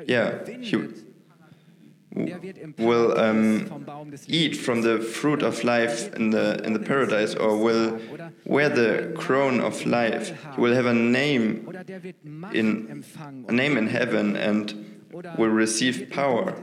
[0.08, 0.78] yeah, he
[2.78, 8.00] will um, eat from the fruit of life in the in the paradise, or will
[8.46, 10.30] wear the crown of life.
[10.56, 11.68] He will have a name
[12.54, 13.04] in
[13.48, 14.95] a name in heaven and
[15.38, 16.54] will receive power.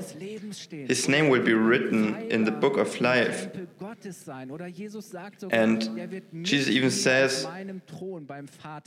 [0.68, 3.48] His name will be written in the book of life.
[5.50, 7.46] And Jesus even says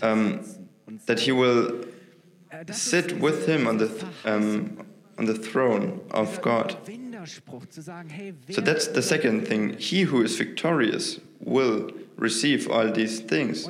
[0.02, 0.46] um,
[1.06, 1.86] that he will
[2.72, 4.86] sit with him on the, um,
[5.18, 6.78] on the throne of God.
[8.50, 9.78] So that's the second thing.
[9.78, 13.68] He who is victorious will receive all these things.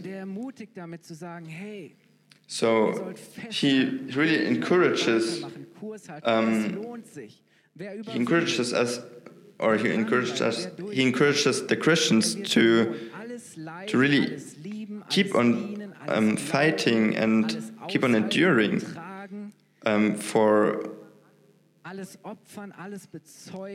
[2.47, 3.13] So
[3.49, 5.43] he really encourages
[6.23, 7.03] um,
[7.77, 9.01] he encourages us,
[9.59, 13.11] or he encourages us, he encourages the Christians to
[13.87, 14.39] to really
[15.09, 18.81] keep on um, fighting and keep on enduring
[19.85, 20.89] um, for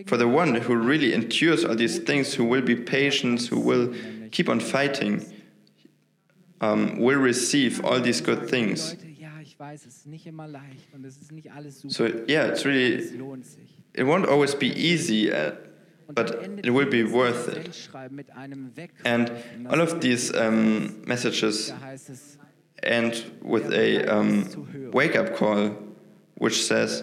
[0.06, 3.94] for the one who really endures all these things, who will be patient, who will
[4.32, 5.24] keep on fighting,
[6.60, 8.96] um, will receive all these good things.
[11.90, 12.94] So yeah, it's really
[13.94, 15.52] it won't always be easy, uh,
[16.08, 16.30] but
[16.64, 17.88] it will be worth it.
[19.04, 19.30] And
[19.68, 21.72] all of these um, messages
[22.82, 25.76] end with a um, wake-up call,
[26.36, 27.02] which says,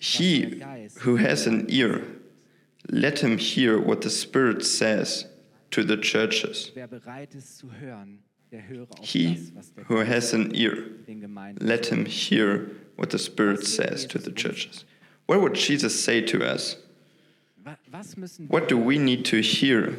[0.00, 0.62] "He
[1.00, 2.04] who has an ear,
[2.90, 5.26] let him hear what the Spirit says
[5.70, 6.72] to the churches."
[9.00, 9.52] He
[9.86, 10.86] who has an ear,
[11.60, 14.84] let him hear what the Spirit says to the churches.
[15.26, 16.76] What would Jesus say to us?
[18.48, 19.96] What do we need to hear?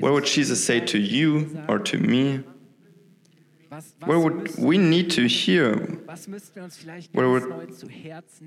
[0.00, 2.42] What would Jesus say to you or to me?
[4.04, 5.76] What would we need to hear?
[7.12, 7.44] What, would,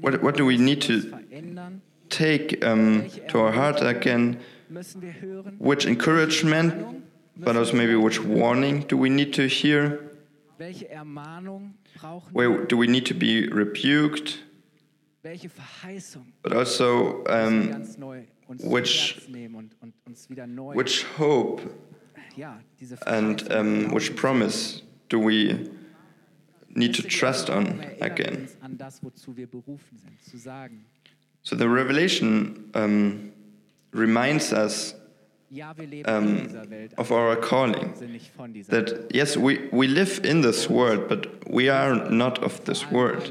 [0.02, 1.80] what, what do we need to
[2.10, 4.40] take um, to our heart again?
[5.58, 7.04] Which encouragement
[7.38, 10.12] but also maybe which warning do we need to hear?
[12.32, 14.40] Where do we need to be rebuked?
[16.44, 17.84] But also, um,
[18.60, 19.28] which,
[20.76, 21.62] which hope
[23.08, 25.70] and um, which promise do we
[26.76, 28.48] need to trust on again?
[31.44, 33.32] So the revelation um,
[33.92, 34.94] reminds us
[36.06, 37.94] um, of our calling.
[38.68, 43.24] That yes, we, we live in this world, but we are not of this world.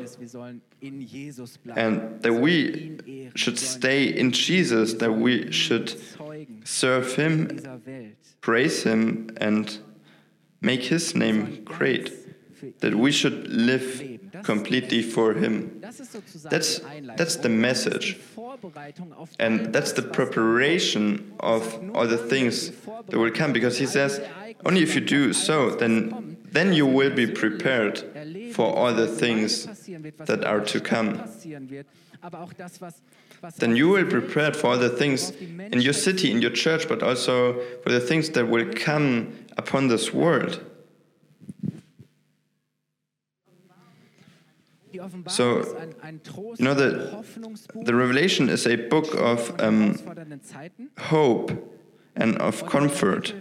[1.77, 5.95] And that we should stay in Jesus, that we should
[6.65, 7.83] serve Him,
[8.41, 9.79] praise Him, and
[10.61, 12.13] make His name great.
[12.81, 14.14] That we should live
[14.45, 15.81] completely for Him.
[15.81, 16.81] That's,
[17.17, 18.19] that's the message.
[19.39, 22.71] And that's the preparation of all the things
[23.09, 24.21] that will come because He says,
[24.65, 27.99] only if you do so, then, then you will be prepared
[28.53, 29.67] for all the things
[30.19, 31.23] that are to come.
[33.59, 36.89] Then you will be prepared for all the things in your city, in your church,
[36.89, 40.65] but also for the things that will come upon this world.
[45.29, 45.59] So,
[46.59, 47.25] you know, the,
[47.83, 49.99] the Revelation is a book of um,
[50.99, 51.53] hope
[52.17, 53.35] and of comfort.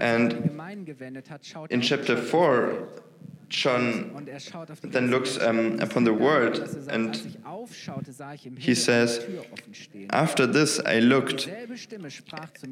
[0.00, 0.60] And
[1.70, 2.88] in chapter 4,
[3.48, 4.26] John
[4.82, 7.14] then looks um, upon the word and
[8.58, 9.24] he says,
[10.10, 11.48] After this I looked,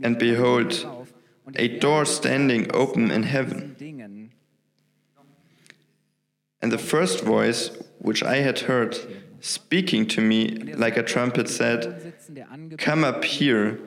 [0.02, 0.86] and behold,
[1.56, 3.76] a door standing open in heaven.
[6.62, 8.96] And the first voice which I had heard
[9.40, 12.14] speaking to me like a trumpet said,
[12.78, 13.80] Come up here,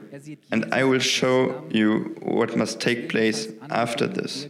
[0.52, 4.48] and I will show you what must take place after this.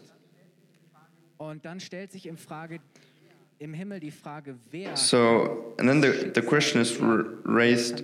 [4.96, 8.04] So, and then the, the question is raised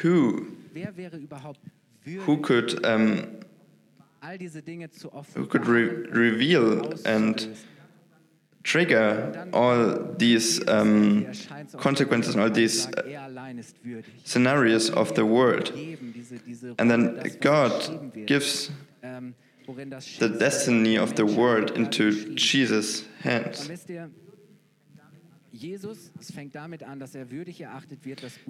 [0.00, 0.56] who?
[2.06, 3.40] Who could, um,
[5.34, 7.56] who could re reveal and
[8.64, 11.26] trigger all these um,
[11.76, 13.02] consequences and all these uh,
[14.24, 15.70] scenarios of the world.
[16.78, 18.70] And then God gives
[20.18, 23.70] the destiny of the world into Jesus' hands.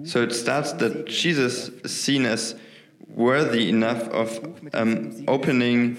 [0.03, 2.55] So it starts that Jesus is seen as
[3.07, 4.39] worthy enough of
[4.73, 5.97] um, opening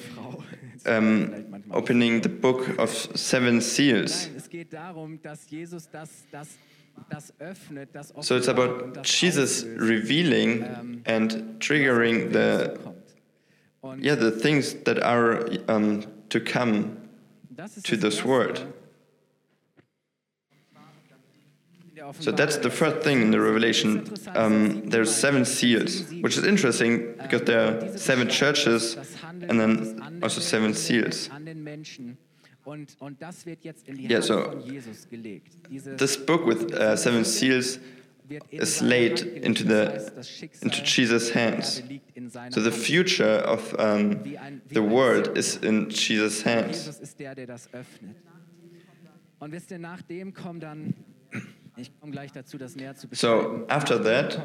[0.87, 4.29] um, opening the book of seven seals.
[8.21, 12.79] So it's about Jesus revealing ähm, and triggering the
[13.99, 16.97] yeah the things that are um, to come
[17.83, 18.67] to this world.
[22.21, 24.07] So that's the first thing in the Revelation.
[24.35, 30.41] Um, there's seven seals, which is interesting because there are seven churches and then also
[30.41, 31.29] seven seals.
[33.87, 34.63] Yeah, so
[35.73, 37.79] this book with uh, seven seals
[38.51, 40.13] is laid into the
[40.63, 41.83] into Jesus' hands.
[42.51, 44.23] So the future of um,
[44.67, 46.91] the world is in Jesus' hands.
[53.13, 54.39] So after that,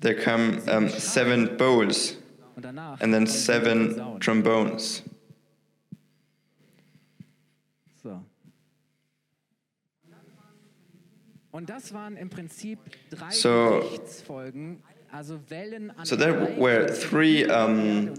[0.00, 2.16] there come um, seven bowls
[3.00, 5.02] and then seven trombones.
[13.30, 13.88] So,
[16.04, 18.14] so there were three, um,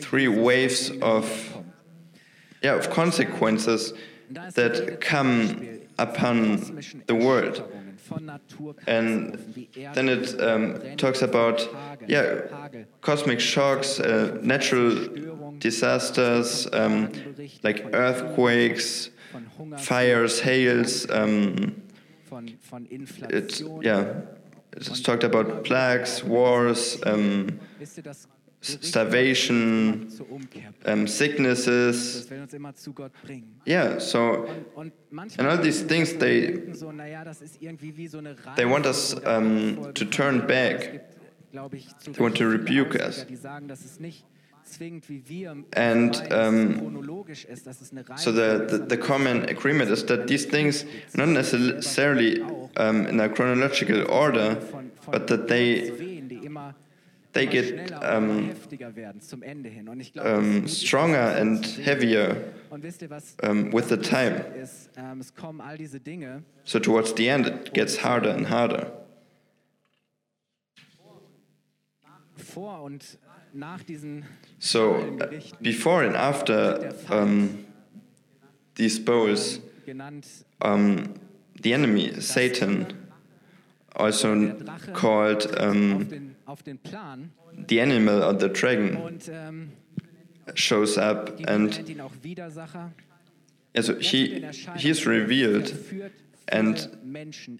[0.00, 1.56] three waves of,
[2.62, 3.92] yeah, of consequences
[4.30, 7.62] that come upon the world.
[8.86, 9.38] And
[9.94, 11.68] then it um, talks about
[12.06, 12.42] yeah,
[13.00, 15.08] cosmic shocks, uh, natural
[15.58, 17.12] disasters um,
[17.62, 19.10] like earthquakes,
[19.78, 21.08] fires, hails.
[21.10, 21.82] Um,
[23.28, 24.14] it, yeah,
[24.72, 27.60] it's talked about plagues, wars, um,
[28.60, 30.10] starvation,
[30.84, 32.30] um, sicknesses.
[33.64, 36.50] Yeah, so, and all these things, they,
[38.56, 41.10] they want us um, to turn back.
[41.52, 43.24] They want to rebuke us.
[45.72, 47.26] And um,
[48.16, 50.84] so the, the, the, common agreement is that these things
[51.16, 52.40] not necessarily
[52.76, 54.60] um, in a chronological order,
[55.10, 55.90] but that they
[57.32, 58.54] they get um,
[60.18, 62.52] um, stronger and heavier
[63.42, 64.44] um, with the time.
[66.64, 68.90] So towards the end, it gets harder and harder.
[74.58, 75.26] So uh,
[75.62, 77.66] before and after um,
[78.74, 79.60] these bowls,
[80.62, 81.14] um,
[81.60, 83.08] the enemy, Satan,
[83.96, 84.54] also
[84.94, 86.34] called um,
[87.66, 89.18] the animal or the dragon.
[89.28, 89.68] Ähm,
[90.54, 91.88] shows up and
[93.74, 94.44] yeah, so he
[94.76, 95.72] he is revealed
[96.48, 96.88] and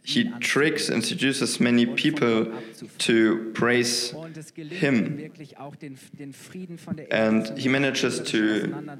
[0.04, 2.52] he tricks and seduces many people
[2.98, 4.12] to praise
[4.70, 5.30] him.
[7.10, 8.98] and he manages to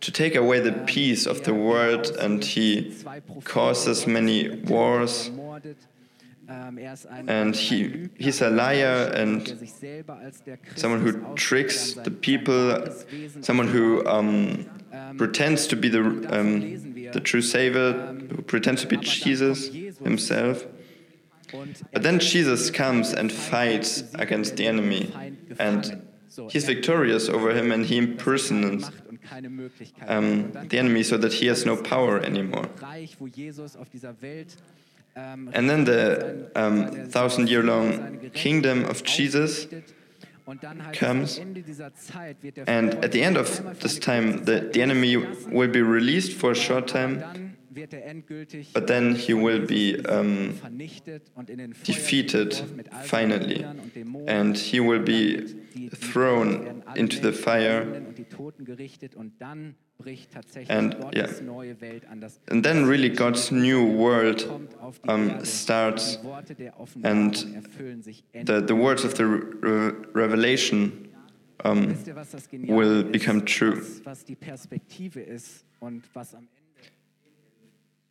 [0.00, 2.92] to take away the peace of the world and he
[3.44, 5.30] causes many wars
[6.48, 9.68] and he, he's a liar and
[10.76, 12.86] someone who tricks the people,
[13.40, 14.66] someone who um,
[15.16, 19.68] pretends to be the, um, the true Savior, who pretends to be Jesus
[19.98, 20.66] himself.
[21.92, 25.12] But then Jesus comes and fights against the enemy,
[25.58, 26.02] and
[26.50, 28.90] he's victorious over him, and he impersonates
[30.06, 32.68] um, the enemy so that he has no power anymore.
[35.16, 39.66] And then the um, thousand year long kingdom of Jesus
[40.92, 41.38] comes.
[42.66, 46.54] And at the end of this time, the, the enemy will be released for a
[46.54, 47.56] short time,
[48.72, 50.58] but then he will be um,
[51.82, 52.54] defeated
[53.04, 53.64] finally.
[54.26, 55.46] And he will be
[55.94, 58.02] thrown into the fire
[60.68, 61.30] and yeah,
[62.48, 64.68] and then really God's new world
[65.08, 66.18] um, starts,
[67.02, 67.34] and
[68.44, 71.08] the, the words of the re revelation
[71.64, 71.96] um,
[72.52, 73.84] will become true.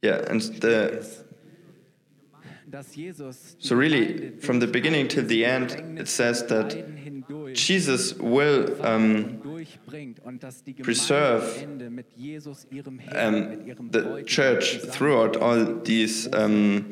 [0.01, 1.25] Yeah, and the
[3.59, 6.75] so really, from the beginning till the end, it says that
[7.53, 9.39] Jesus will um,
[10.81, 11.43] preserve
[13.11, 13.61] um,
[13.91, 16.89] the church throughout all these um,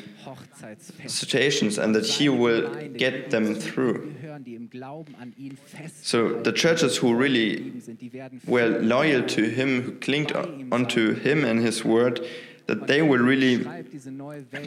[1.07, 4.13] situations and that he will get them through.
[6.01, 7.81] So the churches who really
[8.45, 10.31] were loyal to him, who clinged
[10.71, 12.25] onto him and his word,
[12.71, 13.57] that they will really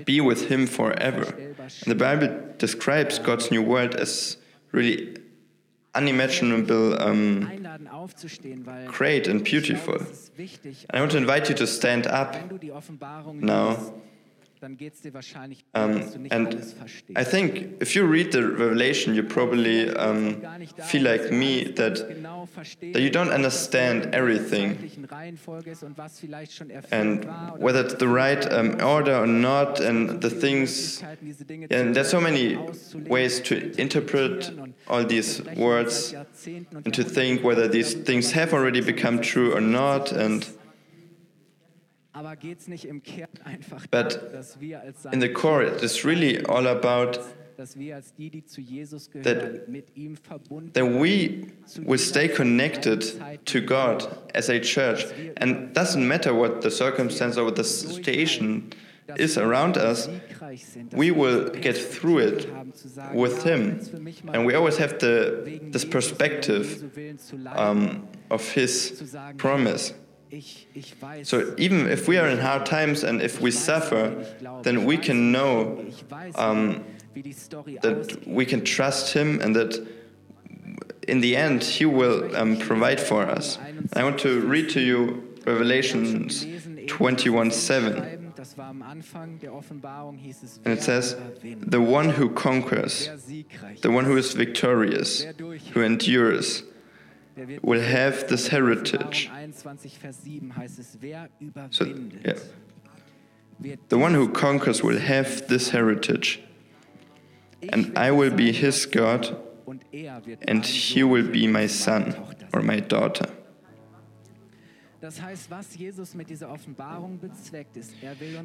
[0.04, 1.24] be with him forever.
[1.24, 2.28] And the Bible
[2.58, 4.36] describes God's new world as
[4.72, 5.16] really
[5.94, 7.22] unimaginable, um,
[8.86, 9.98] great and beautiful.
[10.36, 12.36] And I want to invite you to stand up
[13.32, 13.94] now
[15.74, 16.74] um, and
[17.16, 20.42] I think if you read the Revelation, you probably um,
[20.84, 21.96] feel like me that,
[22.92, 24.90] that you don't understand everything.
[26.90, 27.24] And
[27.58, 31.02] whether it's the right um, order or not, and the things.
[31.70, 32.56] And there's so many
[33.06, 34.50] ways to interpret
[34.88, 36.14] all these words
[36.46, 40.12] and to think whether these things have already become true or not.
[40.12, 40.48] And
[43.90, 44.12] but
[45.12, 47.18] in the core, it is really all about
[49.14, 49.66] that,
[50.74, 51.50] that we
[51.82, 53.00] will stay connected
[53.46, 55.04] to God as a church.
[55.36, 58.72] And it doesn't matter what the circumstance or what the situation
[59.16, 60.08] is around us,
[60.92, 62.48] we will get through it
[63.12, 63.80] with Him.
[64.32, 66.90] And we always have the, this perspective
[67.48, 69.92] um, of His promise.
[71.22, 74.24] So even if we are in hard times and if we suffer,
[74.62, 75.84] then we can know
[76.34, 79.86] um, that we can trust Him and that
[81.06, 83.58] in the end He will um, provide for us.
[83.92, 88.20] I want to read to you Revelations 21:7.
[90.64, 93.08] And it says, The one who conquers,
[93.82, 95.24] the one who is victorious,
[95.72, 96.62] who endures,
[97.62, 99.30] will have this heritage.
[101.70, 101.84] So,
[102.24, 102.34] yeah.
[103.88, 106.40] The one who conquers will have this heritage,
[107.68, 109.36] and I will be his God,
[110.42, 112.16] and he will be my son
[112.52, 113.26] or my daughter.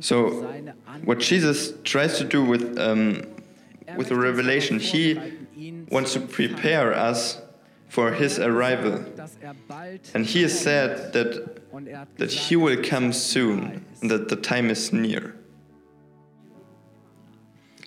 [0.02, 0.30] So,
[1.06, 3.24] what Jesus tries to do with, um,
[3.96, 5.20] with the revelation, he
[5.90, 7.42] wants to prepare us
[7.90, 9.04] for his arrival.
[10.14, 15.36] And he said that, that he will come soon and that the time is near.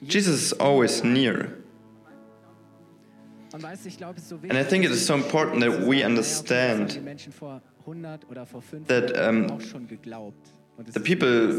[0.05, 1.57] Jesus is always near.
[3.55, 6.91] And I think it is so important that we understand
[8.87, 9.47] that um,
[10.79, 11.59] the people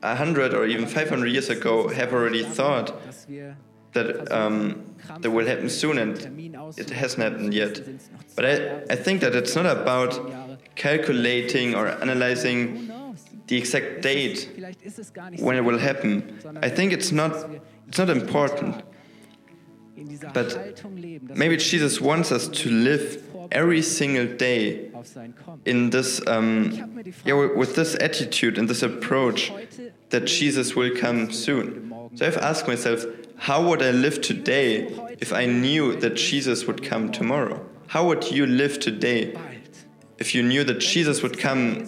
[0.00, 3.00] 100 or even 500 years ago have already thought
[3.92, 4.84] that um,
[5.20, 6.18] that will happen soon and
[6.76, 7.80] it hasn't happened yet.
[8.36, 10.12] But I, I think that it's not about
[10.74, 12.90] calculating or analyzing
[13.46, 14.48] the exact date
[15.38, 16.38] when it will happen.
[16.62, 17.50] I think it's not,
[17.88, 18.82] it's not important.
[20.32, 20.82] But
[21.34, 23.22] maybe Jesus wants us to live
[23.52, 24.90] every single day
[25.64, 29.52] in this, um, yeah, with this attitude and this approach
[30.10, 31.92] that Jesus will come soon.
[32.14, 33.04] So I've asked myself,
[33.40, 34.86] how would I live today
[35.18, 37.64] if I knew that Jesus would come tomorrow?
[37.86, 39.34] How would you live today
[40.18, 41.86] if you knew that Jesus would come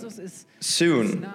[0.60, 1.30] soon?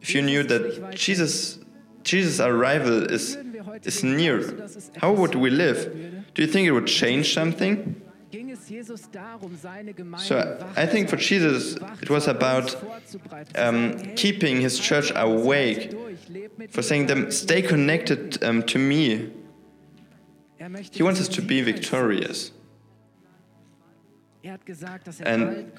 [0.00, 1.58] If you knew that Jesus,
[2.04, 3.36] Jesus' arrival is,
[3.82, 4.68] is near,
[4.98, 6.24] how would we live?
[6.34, 8.00] Do you think it would change something?
[10.18, 12.74] So I think for Jesus it was about
[13.54, 15.94] um, keeping his church awake,
[16.70, 19.30] for saying them, stay connected um, to me.
[20.90, 22.50] He wants us to be victorious.
[25.20, 25.72] And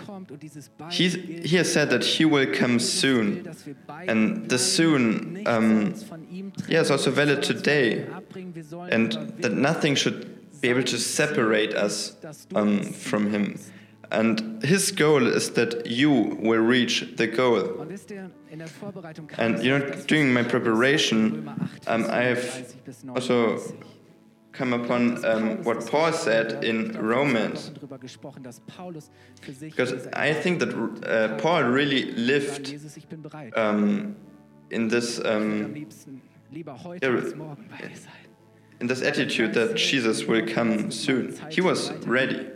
[0.92, 3.50] he, he has said that he will come soon.
[4.08, 5.94] And the soon um,
[6.68, 8.06] yeah, is also valid today.
[8.90, 12.16] And that nothing should be able to separate us
[12.56, 13.60] um, from him.
[14.10, 17.86] And his goal is that you will reach the goal.
[19.38, 21.50] And you know, during my preparation,
[21.88, 22.76] um, I have
[23.10, 23.60] also
[24.54, 27.72] come upon um, what Paul said in Romans.
[29.60, 32.74] Because I think that uh, Paul really lived
[33.56, 34.16] um,
[34.72, 35.20] in this.
[35.24, 35.88] Um,
[38.80, 41.36] in this attitude that Jesus will come soon.
[41.50, 42.48] He was ready.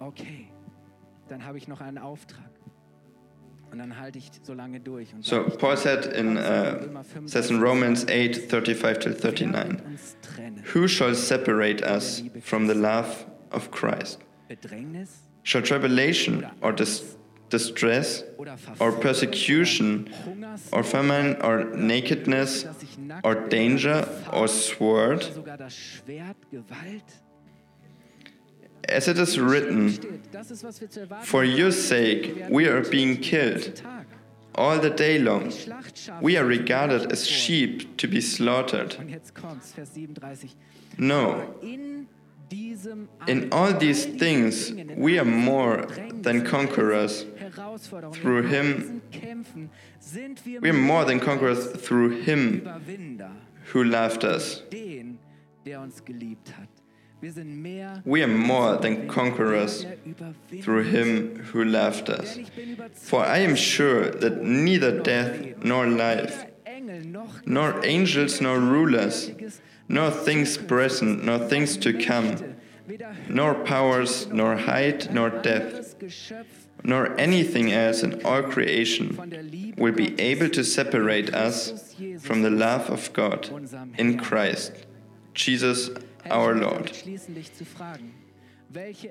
[0.00, 0.48] Okay,
[1.28, 2.50] dann habe ich noch einen Auftrag.
[3.70, 5.08] Und dann halte ich so lange durch.
[5.20, 9.80] so Paul said in uh, says in Romans 8, 35 to 39,
[10.72, 14.20] Who shall separate us from the love of Christ?
[15.42, 17.16] Shall tribulation or dis
[17.56, 18.24] distress
[18.82, 19.90] or persecution
[20.74, 21.56] or famine or
[21.94, 22.66] nakedness
[23.26, 23.98] or danger
[24.32, 25.20] or sword?
[28.98, 29.80] As it is written,
[31.32, 32.24] For your sake
[32.56, 33.82] we are being killed
[34.62, 35.52] all the day long.
[36.20, 38.90] We are regarded as sheep to be slaughtered.
[40.98, 41.54] No.
[43.26, 47.26] In all these things, we are more than conquerors
[48.12, 49.02] through Him.
[50.60, 52.68] We are more than conquerors through Him
[53.72, 54.62] who loved us.
[58.04, 59.86] We are more than conquerors
[60.62, 62.38] through Him who loved us.
[62.92, 66.46] For I am sure that neither death nor life,
[67.46, 69.30] nor angels nor rulers,
[69.88, 72.56] nor things present, nor things to come,
[73.28, 75.96] nor powers, nor height, nor depth,
[76.82, 82.90] nor anything else in all creation will be able to separate us from the love
[82.90, 83.48] of God
[83.98, 84.72] in Christ,
[85.32, 85.90] Jesus
[86.30, 86.92] our Lord.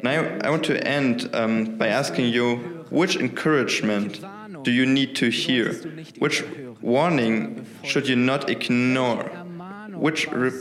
[0.04, 2.58] Now, I want to end um, by asking you
[2.90, 4.20] which encouragement
[4.64, 5.74] do you need to hear?
[6.20, 6.44] Which
[6.82, 9.30] warning should you not ignore?
[10.04, 10.52] Which re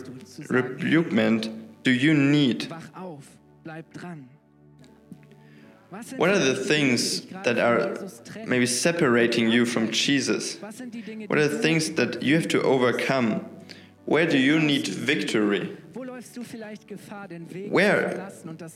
[0.57, 1.51] rebukement
[1.83, 2.73] do you need?
[6.17, 7.99] What are the things that are
[8.47, 10.61] maybe separating you from Jesus?
[10.61, 13.45] What are the things that you have to overcome?
[14.05, 15.77] Where do you need victory?
[17.69, 18.31] Where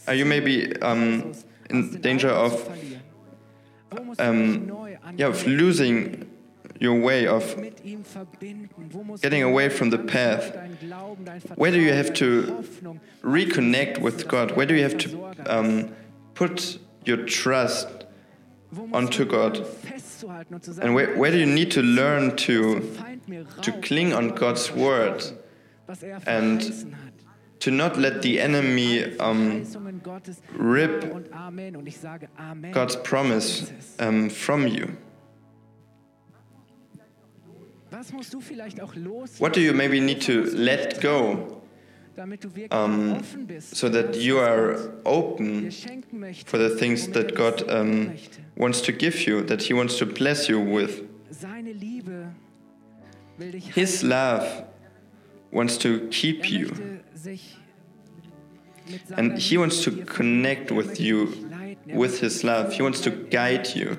[0.09, 1.33] are you maybe um,
[1.71, 2.53] in danger of,
[4.19, 4.73] um,
[5.17, 6.36] yeah, of losing
[6.81, 7.57] your way of
[9.23, 10.57] getting away from the path?
[11.57, 12.65] Where do you have to
[13.23, 14.53] reconnect with God?
[14.53, 15.95] Where do you have to um,
[16.35, 17.89] put your trust
[18.93, 19.67] onto God?
[20.83, 22.97] And where, where do you need to learn to,
[23.63, 25.23] to cling on God's word
[26.27, 26.95] and
[27.61, 29.65] to not let the enemy um,
[30.53, 31.33] rip
[32.73, 34.97] God's promise um, from you?
[39.39, 41.63] What do you maybe need to let go?
[42.71, 43.23] Um,
[43.61, 45.71] so that you are open
[46.47, 48.17] for the things that God um,
[48.57, 51.07] wants to give you, that He wants to bless you with?
[53.75, 54.65] His love
[55.51, 57.03] wants to keep you.
[59.17, 61.51] And He wants to connect with you
[61.87, 62.73] with His love.
[62.73, 63.99] He wants to guide you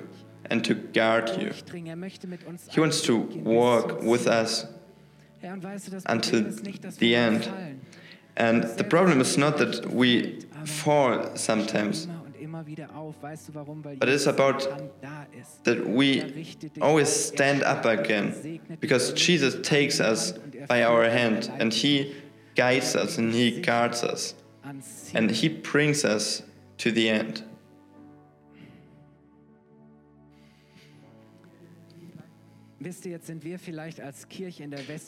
[0.50, 1.52] and to guard you.
[2.70, 4.66] He wants to walk with us
[6.06, 6.42] until
[6.98, 7.80] the end.
[8.36, 12.06] And the problem is not that we fall sometimes,
[13.98, 14.68] but it's about
[15.64, 20.32] that we always stand up again because Jesus takes us
[20.68, 22.14] by our hand and He
[22.54, 24.34] guides us and He guards us.
[25.14, 26.42] And He brings us
[26.78, 27.42] to the end.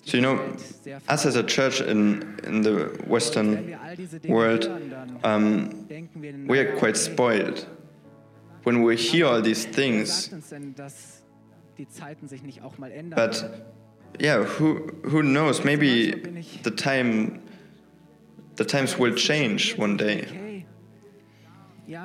[0.05, 0.57] So you know,
[1.09, 3.79] us as a church in, in the Western
[4.29, 4.65] world,
[5.23, 5.87] um,
[6.49, 7.67] we are quite spoiled.
[8.65, 10.29] When we hear all these things,
[13.17, 13.65] but
[14.19, 15.65] yeah, who who knows?
[15.65, 16.11] Maybe
[16.63, 17.43] the time
[18.57, 20.67] the times will change one day.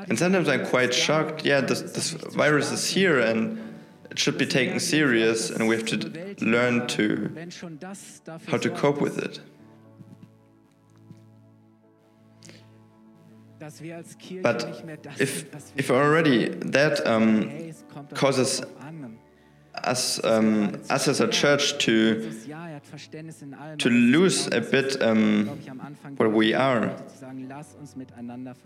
[0.09, 1.45] And sometimes I'm quite shocked.
[1.45, 3.74] Yeah, this, this virus is here and
[4.11, 5.97] it should be taken serious and we have to
[6.41, 7.31] learn to
[8.47, 9.39] how to cope with it.
[14.41, 14.83] But
[15.19, 17.73] if, if already that um,
[18.13, 18.61] causes
[19.83, 22.31] us, um, us as a church to,
[23.77, 25.47] to lose a bit um,
[26.17, 26.95] where we are,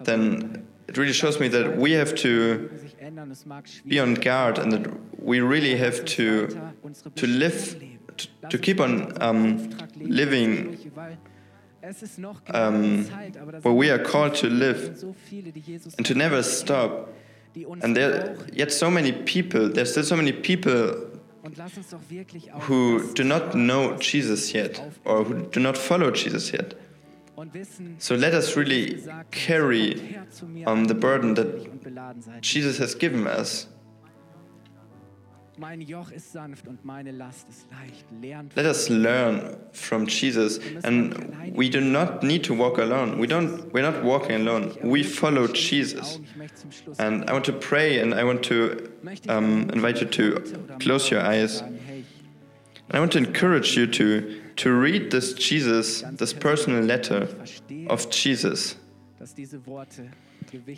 [0.03, 2.70] then it really shows me that we have to
[3.88, 6.47] be on guard and that we really have to,
[7.16, 7.84] to live,
[8.18, 10.78] to, to keep on um, living
[12.53, 13.05] um,
[13.62, 15.03] where we are called to live
[15.97, 17.10] and to never stop.
[17.81, 21.07] And there are yet so many people, there's still so many people
[22.61, 26.75] who do not know Jesus yet or who do not follow Jesus yet.
[27.97, 30.17] So let us really carry
[30.67, 33.67] um, the burden that Jesus has given us.
[38.55, 43.20] Let us learn from Jesus, and we do not need to walk alone.
[43.20, 43.72] We don't.
[43.74, 44.76] We're not walking alone.
[44.84, 46.20] We follow Jesus.
[46.97, 48.91] And I want to pray, and I want to
[49.28, 51.62] um, invite you to close your eyes.
[51.62, 51.82] And
[52.91, 57.28] I want to encourage you to to read this Jesus, this personal letter
[57.88, 58.76] of Jesus,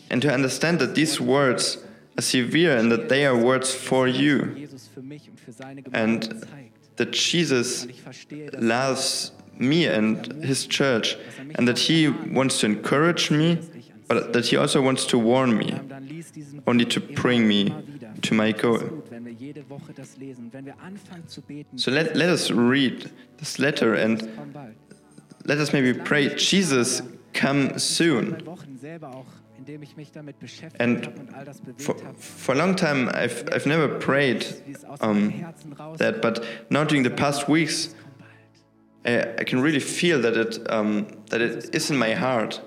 [0.10, 1.78] and to understand that these words
[2.20, 4.68] severe and that they are words for you.
[5.94, 6.46] And
[6.98, 7.88] that Jesus
[8.54, 11.18] loves me and his church,
[11.56, 13.60] and that he wants to encourage me,
[14.08, 15.80] but that he also wants to warn me,
[16.68, 17.74] only to bring me
[18.24, 19.04] to my goal.
[21.76, 24.78] So let, let us read this letter and
[25.46, 27.02] let us maybe pray, Jesus,
[27.34, 28.44] come soon.
[30.80, 31.06] And
[31.78, 34.46] for, for a long time, I've, I've never prayed
[35.02, 35.34] um,
[35.98, 37.94] that, but now during the past weeks,
[39.06, 42.62] I, I can really feel that it, um, that it is in my heart,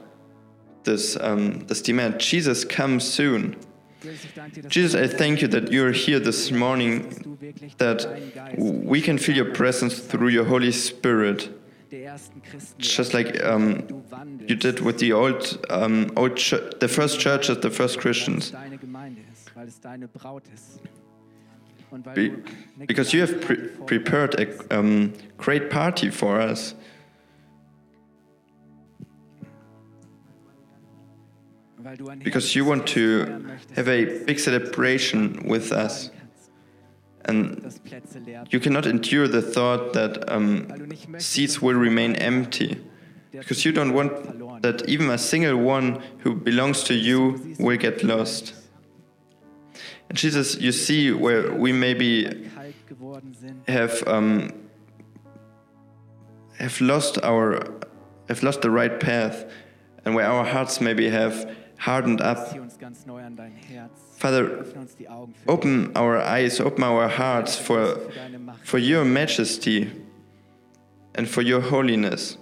[0.85, 2.21] this, um, this demand.
[2.21, 3.57] Jesus, come soon.
[4.69, 7.39] Jesus, I thank you that you're here this morning,
[7.79, 8.07] that
[8.59, 11.49] we can feel your presence through your Holy Spirit
[12.79, 14.05] just like um,
[14.47, 16.37] you did with the old, um, old
[16.81, 18.53] the first churches, the first Christians.
[22.15, 22.33] Be
[22.87, 26.75] because you have pre prepared a um, great party for us.
[32.23, 36.11] Because you want to have a big celebration with us.
[37.27, 37.73] And
[38.51, 40.69] you cannot endure the thought that um,
[41.19, 42.81] seats will remain empty.
[43.31, 48.05] Because you don't want that even a single one who belongs to you will get
[48.05, 48.55] lost.
[50.09, 52.49] And Jesus, you see where we maybe
[53.67, 54.53] have um,
[56.59, 57.67] have lost our
[58.29, 59.45] have lost the right path,
[60.05, 61.51] and where our hearts maybe have
[61.85, 62.39] hardened up.
[64.17, 64.65] Father,
[65.47, 68.11] open our eyes, open our hearts for,
[68.63, 69.91] for your majesty
[71.15, 72.39] and for your holiness.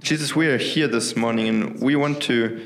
[0.00, 2.60] Jesus, we are here this morning and we want to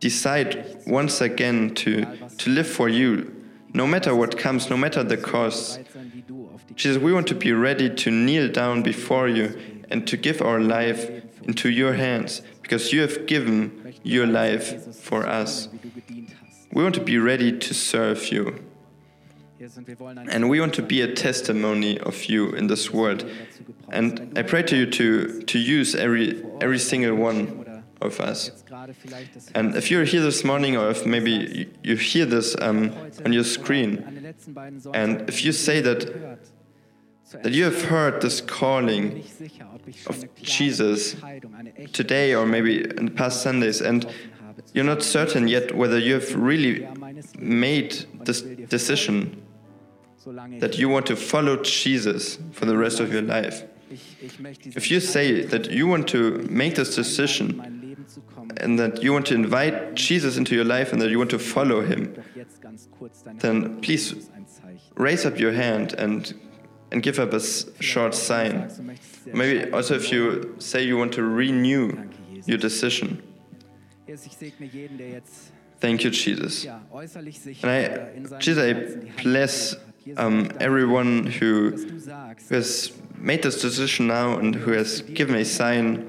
[0.00, 2.06] decide once again to,
[2.38, 3.32] to live for you,
[3.72, 5.78] no matter what comes, no matter the cost.
[6.74, 9.56] Jesus, we want to be ready to kneel down before you
[9.90, 11.08] and to give our life
[11.44, 15.68] into your hands because you have given your life for us.
[16.72, 18.64] We want to be ready to serve you.
[20.28, 23.30] And we want to be a testimony of you in this world.
[23.90, 28.50] And I pray to you to, to use every, every single one of us.
[29.54, 32.92] And if you're here this morning, or if maybe you, hear this um,
[33.24, 34.34] on your screen,
[34.92, 36.38] and if you say that,
[37.42, 39.24] that you have heard this calling
[40.06, 41.16] of Jesus
[41.92, 44.06] today, or maybe in the past Sundays, and
[44.74, 46.86] you're not certain yet whether you have really
[47.38, 49.42] made this decision
[50.58, 53.64] that you want to follow Jesus for the rest of your life.
[53.90, 57.96] if you say that you want to make this decision
[58.58, 61.38] and that you want to invite Jesus into your life and that you want to
[61.38, 62.14] follow him,
[63.38, 64.30] then please
[64.94, 66.34] raise up your hand and
[66.92, 67.40] and give up a
[67.82, 68.70] short sign.
[69.26, 72.08] Maybe also if you say you want to renew
[72.44, 73.22] your decision.
[75.80, 76.64] Thank you, Jesus.
[76.64, 79.74] And I, Jesus, I bless
[80.16, 86.08] um, everyone who, who has made this decision now and who has given a sign.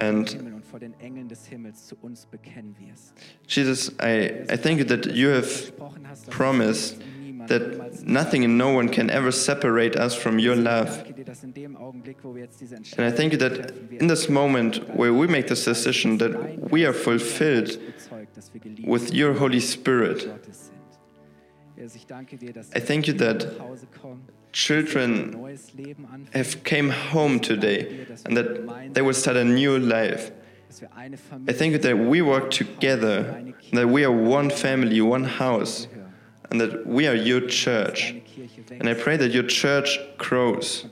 [0.00, 0.26] And
[3.46, 5.72] Jesus, I, I thank you that you have
[6.30, 7.00] promised
[7.46, 11.04] that nothing and no one can ever separate us from your love.
[12.96, 16.84] And I thank you that in this moment where we make this decision, that we
[16.84, 17.78] are fulfilled
[18.84, 20.28] with your Holy Spirit.
[22.74, 23.46] I thank you that
[24.56, 25.58] children
[26.32, 28.48] have came home today and that
[28.94, 30.30] they will start a new life.
[31.46, 33.20] I thank you that we work together,
[33.74, 35.88] that we are one family, one house
[36.50, 38.14] and that we are your church.
[38.70, 40.86] And I pray that your church grows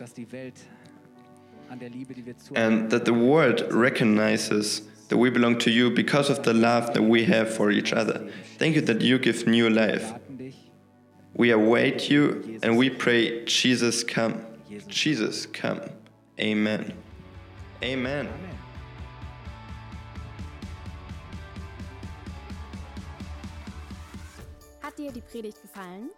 [2.54, 7.02] and that the world recognizes that we belong to you because of the love that
[7.02, 8.30] we have for each other.
[8.58, 10.12] Thank you that you give new life.
[11.36, 14.36] We await you and we pray, Jesus, come.
[14.88, 15.80] Jesus, come.
[16.38, 16.92] Amen.
[17.82, 18.28] Amen.
[24.80, 26.10] Hat dir die Predigt gefallen?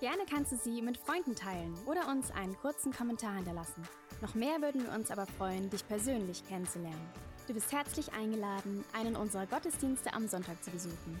[0.00, 3.82] Gerne kannst du sie mit Freunden teilen oder uns einen kurzen Kommentar hinterlassen.
[4.20, 7.08] Noch mehr würden wir uns aber freuen, dich persönlich kennenzulernen.
[7.46, 11.20] Du bist herzlich eingeladen, einen unserer Gottesdienste am Sonntag zu besuchen.